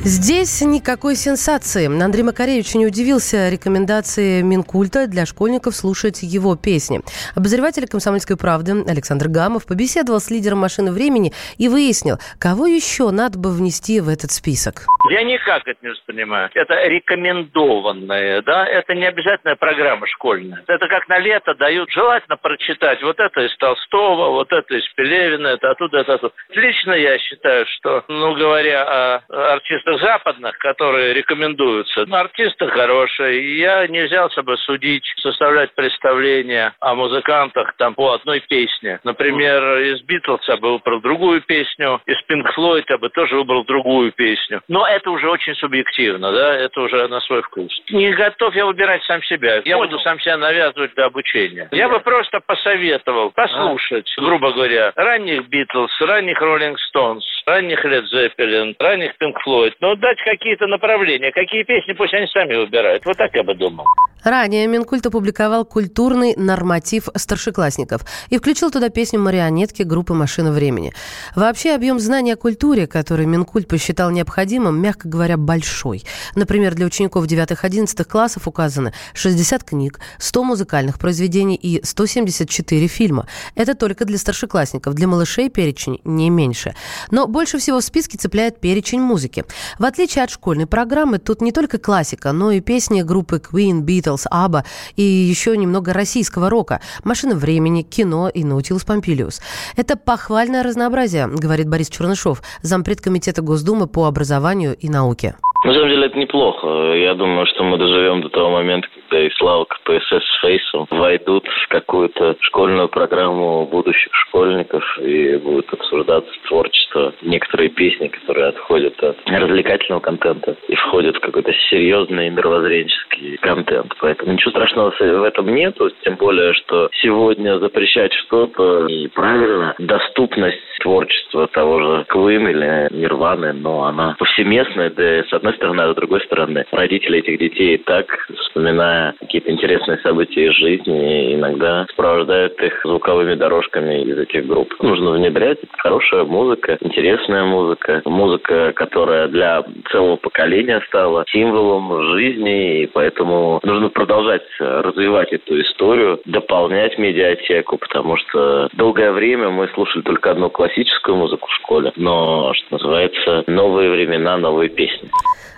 Здесь 0.02 0.62
никакой 0.62 1.14
сенсации. 1.14 1.84
Андрей 1.84 2.22
Макаревич 2.22 2.74
не 2.74 2.86
удивился 2.86 3.50
рекомендации 3.50 4.40
Минкульта 4.40 5.06
для 5.06 5.26
школьников 5.26 5.76
слушать 5.76 6.22
его 6.22 6.56
песни. 6.56 7.02
Обозреватель 7.36 7.86
«Комсомольской 7.86 8.38
правды» 8.38 8.82
Александр 8.88 9.28
Гамов 9.28 9.66
побеседовал 9.66 10.18
с 10.18 10.30
лидером 10.30 10.56
«Машины 10.56 10.90
времени» 10.90 11.34
и 11.58 11.68
выяснил, 11.68 12.16
кого 12.38 12.66
еще 12.66 13.10
надо 13.10 13.38
бы 13.38 13.52
внести 13.52 14.00
в 14.00 14.08
этот 14.08 14.30
список. 14.30 14.86
Я 15.10 15.22
никак 15.22 15.68
это 15.68 15.78
не 15.82 15.90
воспринимаю. 15.90 16.48
Это 16.54 16.82
рекомендованное, 16.88 18.40
да? 18.40 18.64
Это 18.64 18.94
не 18.94 19.04
обязательная 19.04 19.56
программа 19.56 20.06
школьная. 20.06 20.64
Это 20.66 20.88
как 20.88 21.08
на 21.08 21.18
лето 21.18 21.54
дают 21.54 21.90
желательно 21.90 22.38
прочитать 22.38 23.02
вот 23.02 23.20
это 23.20 23.42
из 23.42 23.54
Толстого, 23.58 24.30
вот 24.30 24.50
это 24.50 24.74
из 24.74 24.88
Пелевина, 24.94 25.48
это 25.48 25.72
оттуда, 25.72 25.98
это 25.98 26.14
оттуда. 26.14 26.32
Лично 26.54 26.92
я 26.92 27.18
считаю, 27.18 27.66
что, 27.66 28.02
ну, 28.08 28.34
говоря 28.34 29.20
о 29.28 29.52
артистах 29.52 29.89
западных, 29.98 30.56
которые 30.58 31.14
рекомендуются. 31.14 32.04
Ну, 32.06 32.16
артисты 32.16 32.68
хорошие. 32.68 33.42
И 33.42 33.58
я 33.58 33.86
не 33.86 34.02
взялся 34.02 34.42
бы 34.42 34.56
судить, 34.58 35.04
составлять 35.18 35.74
представление 35.74 36.72
о 36.80 36.94
музыкантах 36.94 37.74
там 37.76 37.94
по 37.94 38.12
одной 38.12 38.40
песне. 38.40 39.00
Например, 39.04 39.78
из 39.78 40.00
Битлз 40.02 40.46
я 40.48 40.56
бы 40.56 40.72
выбрал 40.72 41.00
другую 41.00 41.42
песню, 41.42 42.00
из 42.06 42.20
Пинк 42.22 42.52
Флойд 42.52 42.88
я 42.88 42.98
бы 42.98 43.08
тоже 43.10 43.36
выбрал 43.36 43.64
другую 43.64 44.12
песню. 44.12 44.62
Но 44.68 44.86
это 44.86 45.10
уже 45.10 45.28
очень 45.28 45.54
субъективно, 45.56 46.32
да, 46.32 46.56
это 46.56 46.80
уже 46.80 47.08
на 47.08 47.20
свой 47.20 47.42
вкус. 47.42 47.72
Не 47.90 48.12
готов 48.12 48.54
я 48.54 48.66
выбирать 48.66 49.02
сам 49.04 49.22
себя. 49.22 49.56
Я 49.64 49.76
Понял. 49.76 49.90
буду 49.90 49.98
сам 50.00 50.20
себя 50.20 50.36
навязывать 50.36 50.94
до 50.94 51.06
обучения. 51.06 51.68
Я 51.72 51.88
бы 51.88 52.00
просто 52.00 52.40
посоветовал 52.40 53.30
послушать, 53.30 54.12
грубо 54.18 54.52
говоря, 54.52 54.92
ранних 54.96 55.48
Битлз, 55.48 56.00
ранних 56.00 56.40
Роллинг 56.40 56.78
Стоунс, 56.80 57.24
ранних 57.46 57.84
Лед 57.84 58.04
Зеппелин, 58.06 58.74
ранних 58.78 59.16
Пинк 59.18 59.40
Флойд, 59.42 59.74
но 59.80 59.94
дать 59.94 60.18
какие-то 60.24 60.66
направления, 60.66 61.32
какие 61.32 61.62
песни 61.62 61.92
пусть 61.92 62.14
они 62.14 62.26
сами 62.26 62.54
выбирают. 62.54 63.04
Вот 63.04 63.16
так 63.16 63.34
я 63.34 63.42
бы 63.42 63.54
думал. 63.54 63.86
Ранее 64.22 64.66
Минкульт 64.66 65.06
опубликовал 65.06 65.64
культурный 65.64 66.34
норматив 66.36 67.08
старшеклассников 67.14 68.02
и 68.28 68.36
включил 68.36 68.70
туда 68.70 68.90
песню 68.90 69.18
марионетки 69.18 69.82
группы 69.82 70.12
«Машина 70.12 70.52
времени». 70.52 70.92
Вообще 71.34 71.72
объем 71.74 71.98
знаний 71.98 72.32
о 72.32 72.36
культуре, 72.36 72.86
который 72.86 73.24
Минкульт 73.24 73.66
посчитал 73.66 74.10
необходимым, 74.10 74.80
мягко 74.80 75.08
говоря, 75.08 75.38
большой. 75.38 76.02
Например, 76.34 76.74
для 76.74 76.84
учеников 76.84 77.24
9-11 77.24 78.04
классов 78.04 78.46
указаны 78.46 78.92
60 79.14 79.64
книг, 79.64 80.00
100 80.18 80.44
музыкальных 80.44 80.98
произведений 80.98 81.56
и 81.56 81.82
174 81.82 82.86
фильма. 82.88 83.26
Это 83.54 83.74
только 83.74 84.04
для 84.04 84.18
старшеклассников. 84.18 84.94
Для 84.94 85.06
малышей 85.06 85.48
перечень 85.48 86.00
не 86.04 86.28
меньше. 86.28 86.74
Но 87.10 87.26
больше 87.40 87.56
всего 87.56 87.80
в 87.80 87.84
списке 87.84 88.18
цепляет 88.18 88.60
перечень 88.60 89.00
музыки. 89.00 89.44
В 89.78 89.86
отличие 89.86 90.24
от 90.24 90.30
школьной 90.30 90.66
программы, 90.66 91.18
тут 91.18 91.40
не 91.40 91.52
только 91.52 91.78
классика, 91.78 92.32
но 92.32 92.50
и 92.50 92.60
песни 92.60 93.00
группы 93.00 93.36
Queen, 93.40 93.80
Beatles, 93.80 94.26
Аба 94.30 94.64
и 94.94 95.02
еще 95.02 95.56
немного 95.56 95.94
российского 95.94 96.50
рока, 96.50 96.82
«Машина 97.02 97.34
времени», 97.34 97.80
кино 97.80 98.28
и 98.28 98.44
«Наутилус 98.44 98.84
Помпилиус». 98.84 99.40
Это 99.74 99.96
похвальное 99.96 100.62
разнообразие, 100.62 101.28
говорит 101.28 101.66
Борис 101.66 101.88
Чернышов, 101.88 102.42
зампред 102.60 103.00
комитета 103.00 103.40
Госдумы 103.40 103.86
по 103.86 104.04
образованию 104.04 104.76
и 104.76 104.90
науке. 104.90 105.34
На 105.64 105.72
самом 105.72 105.88
деле 105.88 106.08
это 106.08 106.18
неплохо. 106.18 106.66
Я 106.94 107.14
думаю, 107.14 107.46
что 107.46 107.64
мы 107.64 107.78
доживем 107.78 108.20
до 108.20 108.28
того 108.28 108.50
момента, 108.50 108.86
когда 109.10 109.26
и 109.26 109.30
Слава 109.36 109.64
КПСС 109.64 110.24
с 110.24 110.40
Фейсом 110.40 110.86
войдут 110.90 111.46
в 111.46 111.68
какую-то 111.68 112.36
школьную 112.40 112.88
программу 112.88 113.66
будущих 113.66 114.12
школьников 114.14 114.84
и 115.00 115.36
будет 115.36 115.72
обсуждаться 115.72 116.30
творчество. 116.46 117.12
Некоторые 117.22 117.70
песни, 117.70 118.08
которые 118.08 118.48
отходят 118.48 119.02
от 119.02 119.16
развлекательного 119.26 120.00
контента 120.00 120.56
и 120.68 120.74
входят 120.76 121.16
в 121.16 121.20
какой-то 121.20 121.52
серьезный 121.70 122.30
мировоззренческий 122.30 123.36
контент. 123.38 123.94
Поэтому 124.00 124.32
ничего 124.32 124.52
страшного 124.52 124.90
в 124.90 125.24
этом 125.24 125.54
нету, 125.54 125.90
тем 126.04 126.14
более, 126.16 126.54
что 126.54 126.88
сегодня 127.02 127.58
запрещать 127.58 128.12
что-то 128.12 128.86
неправильно. 128.88 129.74
Доступность 129.78 130.58
творчества 130.80 131.46
того 131.48 131.80
же 131.80 132.04
Квин 132.08 132.48
или 132.48 132.88
Нирваны, 132.92 133.52
но 133.52 133.84
она 133.84 134.14
повсеместная, 134.18 134.90
да 134.90 135.24
с 135.24 135.32
одной 135.32 135.54
стороны, 135.54 135.80
а 135.80 135.92
с 135.92 135.96
другой 135.96 136.20
стороны, 136.22 136.64
родители 136.70 137.18
этих 137.18 137.38
детей 137.38 137.78
так, 137.78 138.06
вспоминая 138.38 138.99
какие-то 139.20 139.50
интересные 139.50 139.98
события 139.98 140.46
из 140.46 140.54
жизни, 140.56 141.34
иногда 141.34 141.86
сопровождают 141.90 142.60
их 142.62 142.80
звуковыми 142.84 143.34
дорожками 143.34 144.02
из 144.02 144.18
этих 144.18 144.46
групп. 144.46 144.74
Нужно 144.80 145.12
внедрять 145.12 145.58
хорошая 145.78 146.24
музыка, 146.24 146.78
интересная 146.80 147.44
музыка, 147.44 148.02
музыка, 148.04 148.72
которая 148.74 149.28
для 149.28 149.64
целого 149.90 150.16
поколения 150.16 150.82
стала 150.88 151.24
символом 151.28 152.14
жизни, 152.14 152.82
и 152.82 152.86
поэтому 152.86 153.60
нужно 153.62 153.88
продолжать 153.88 154.42
развивать 154.58 155.32
эту 155.32 155.60
историю, 155.60 156.20
дополнять 156.24 156.98
медиатеку, 156.98 157.78
потому 157.78 158.16
что 158.16 158.68
долгое 158.72 159.12
время 159.12 159.50
мы 159.50 159.68
слушали 159.68 160.02
только 160.02 160.30
одну 160.30 160.50
классическую 160.50 161.16
музыку 161.16 161.48
в 161.48 161.54
школе, 161.54 161.92
но, 161.96 162.52
что 162.54 162.66
называется, 162.76 163.44
новые 163.46 163.90
времена, 163.90 164.36
новые 164.36 164.68
песни. 164.68 165.10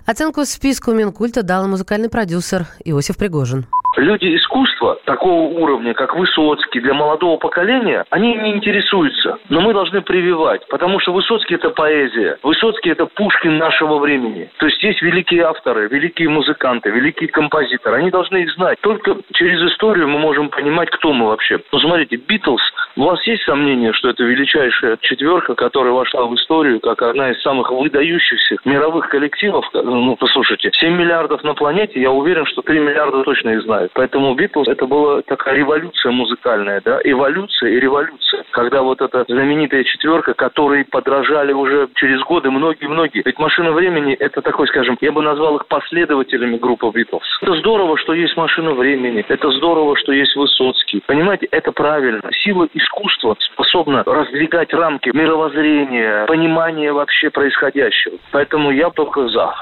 Оценку 0.04 0.44
списку 0.44 0.92
Минкульта 0.92 1.44
дал 1.44 1.68
музыкальный 1.68 2.10
продюсер 2.10 2.62
Иосиф 2.84 3.16
Пригожин. 3.16 3.66
Люди 3.96 4.34
искусства 4.34 4.98
такого 5.04 5.50
уровня, 5.50 5.92
как 5.92 6.16
Высоцкий, 6.16 6.80
для 6.80 6.94
молодого 6.94 7.36
поколения, 7.36 8.04
они 8.08 8.34
не 8.36 8.56
интересуются. 8.56 9.36
Но 9.50 9.60
мы 9.60 9.74
должны 9.74 10.00
прививать, 10.00 10.66
потому 10.68 10.98
что 10.98 11.12
Высоцкий– 11.12 11.54
это 11.56 11.70
поэзия. 11.70 12.38
Высоцкий– 12.42 12.90
это 12.92 13.04
Пушкин 13.04 13.58
нашего 13.58 13.98
времени. 13.98 14.50
То 14.58 14.66
есть 14.66 14.82
есть 14.82 15.02
великие 15.02 15.42
авторы, 15.42 15.88
великие 15.88 16.30
музыканты, 16.30 16.88
великие 16.88 17.28
композиторы. 17.28 17.98
Они 17.98 18.10
должны 18.10 18.38
их 18.38 18.52
знать. 18.54 18.80
Только 18.80 19.18
через 19.34 19.60
историю 19.70 20.08
мы 20.08 20.18
можем 20.18 20.48
понимать, 20.48 20.88
кто 20.90 21.12
мы 21.12 21.26
вообще. 21.26 21.60
Ну, 21.70 21.78
смотрите, 21.78 22.16
Битлз, 22.16 22.62
у 22.96 23.04
вас 23.04 23.22
есть 23.26 23.42
сомнение, 23.42 23.92
что 23.92 24.08
это 24.08 24.24
величайшая 24.24 24.96
четверка, 25.02 25.54
которая 25.54 25.92
вошла 25.92 26.24
в 26.24 26.34
историю 26.34 26.80
как 26.80 27.02
одна 27.02 27.30
из 27.30 27.42
самых 27.42 27.70
выдающихся 27.70 28.56
мировых 28.64 29.10
коллективов? 29.10 29.68
Ну, 29.94 30.16
послушайте, 30.16 30.70
7 30.72 30.96
миллиардов 30.96 31.44
на 31.44 31.54
планете, 31.54 32.00
я 32.00 32.10
уверен, 32.10 32.46
что 32.46 32.62
3 32.62 32.80
миллиарда 32.80 33.22
точно 33.24 33.50
их 33.50 33.62
знают. 33.62 33.92
Поэтому 33.94 34.34
Битлз 34.34 34.68
это 34.68 34.86
была 34.86 35.22
такая 35.22 35.54
революция 35.54 36.12
музыкальная, 36.12 36.80
да, 36.84 37.00
эволюция 37.04 37.70
и 37.70 37.80
революция. 37.80 38.44
Когда 38.52 38.82
вот 38.82 39.00
эта 39.00 39.24
знаменитая 39.28 39.84
четверка, 39.84 40.34
которой 40.34 40.84
подражали 40.84 41.52
уже 41.52 41.88
через 41.96 42.20
годы 42.22 42.50
многие-многие. 42.50 43.22
Ведь 43.24 43.38
«Машина 43.38 43.72
времени» 43.72 44.14
это 44.14 44.40
такой, 44.40 44.66
скажем, 44.68 44.96
я 45.00 45.12
бы 45.12 45.22
назвал 45.22 45.56
их 45.56 45.66
последователями 45.66 46.56
группы 46.56 46.90
Битлз. 46.92 47.22
Это 47.42 47.56
здорово, 47.56 47.98
что 47.98 48.14
есть 48.14 48.36
«Машина 48.36 48.72
времени», 48.72 49.24
это 49.28 49.50
здорово, 49.50 49.96
что 49.96 50.12
есть 50.12 50.34
Высоцкий. 50.36 51.02
Понимаете, 51.06 51.46
это 51.50 51.72
правильно. 51.72 52.30
Сила 52.42 52.66
искусства 52.72 53.36
способна 53.38 54.02
раздвигать 54.06 54.72
рамки 54.72 55.10
мировоззрения, 55.12 56.26
понимания 56.26 56.92
вообще 56.92 57.30
происходящего. 57.30 58.16
Поэтому 58.30 58.70
я 58.70 58.90
только 58.90 59.28
за. 59.28 59.54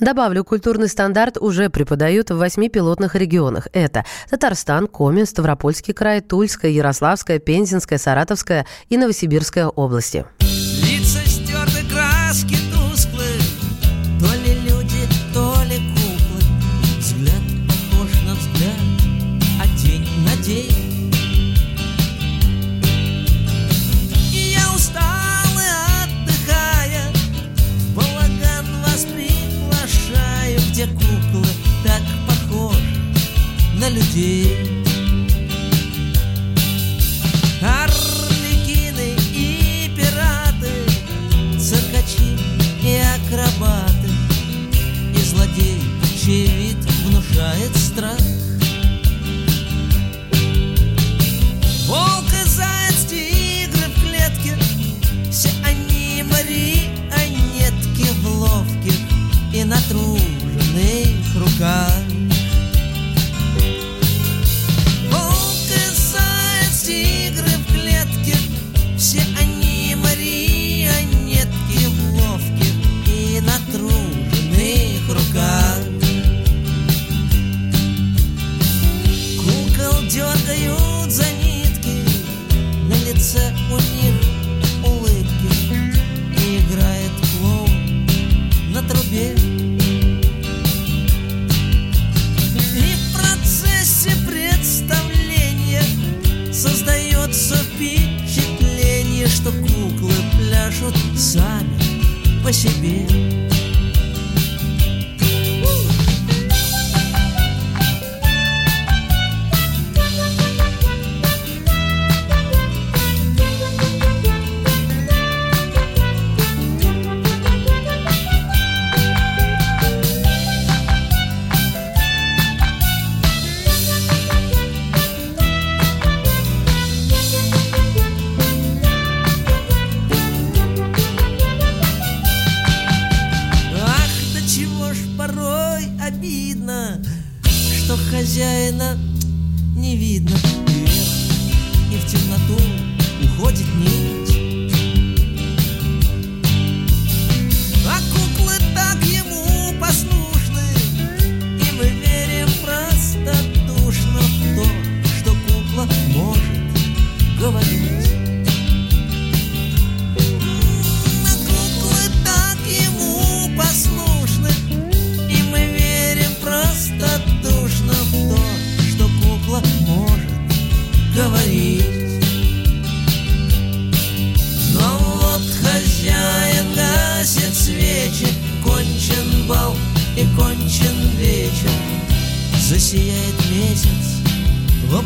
Добавлю, 0.00 0.44
культурный 0.44 0.88
стандарт 0.88 1.38
уже 1.38 1.70
преподают 1.70 2.30
в 2.30 2.36
восьми 2.36 2.68
пилотных 2.68 3.14
регионах. 3.14 3.68
Это 3.72 4.04
Татарстан, 4.30 4.86
Коми, 4.86 5.24
Ставропольский 5.24 5.94
край, 5.94 6.20
Тульская, 6.20 6.70
Ярославская, 6.70 7.38
Пензенская, 7.38 7.98
Саратовская 7.98 8.66
и 8.88 8.96
Новосибирская 8.96 9.68
области. 9.68 10.24
Лица 10.40 11.20
стерты, 11.26 11.84
краски 11.92 12.65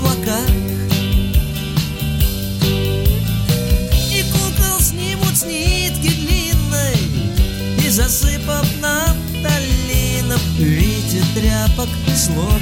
облаках. 0.01 0.49
И 4.11 4.25
кукол 4.33 4.81
снимут 4.81 5.37
с 5.37 5.45
нитки 5.45 6.09
длинной 6.09 6.97
И 7.85 7.89
засыпав 7.89 8.67
нафталином 8.81 10.41
В 10.57 10.63
виде 10.63 11.23
тряпок 11.35 11.89
сложат 12.15 12.61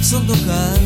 в 0.00 0.04
сундуках 0.04 0.85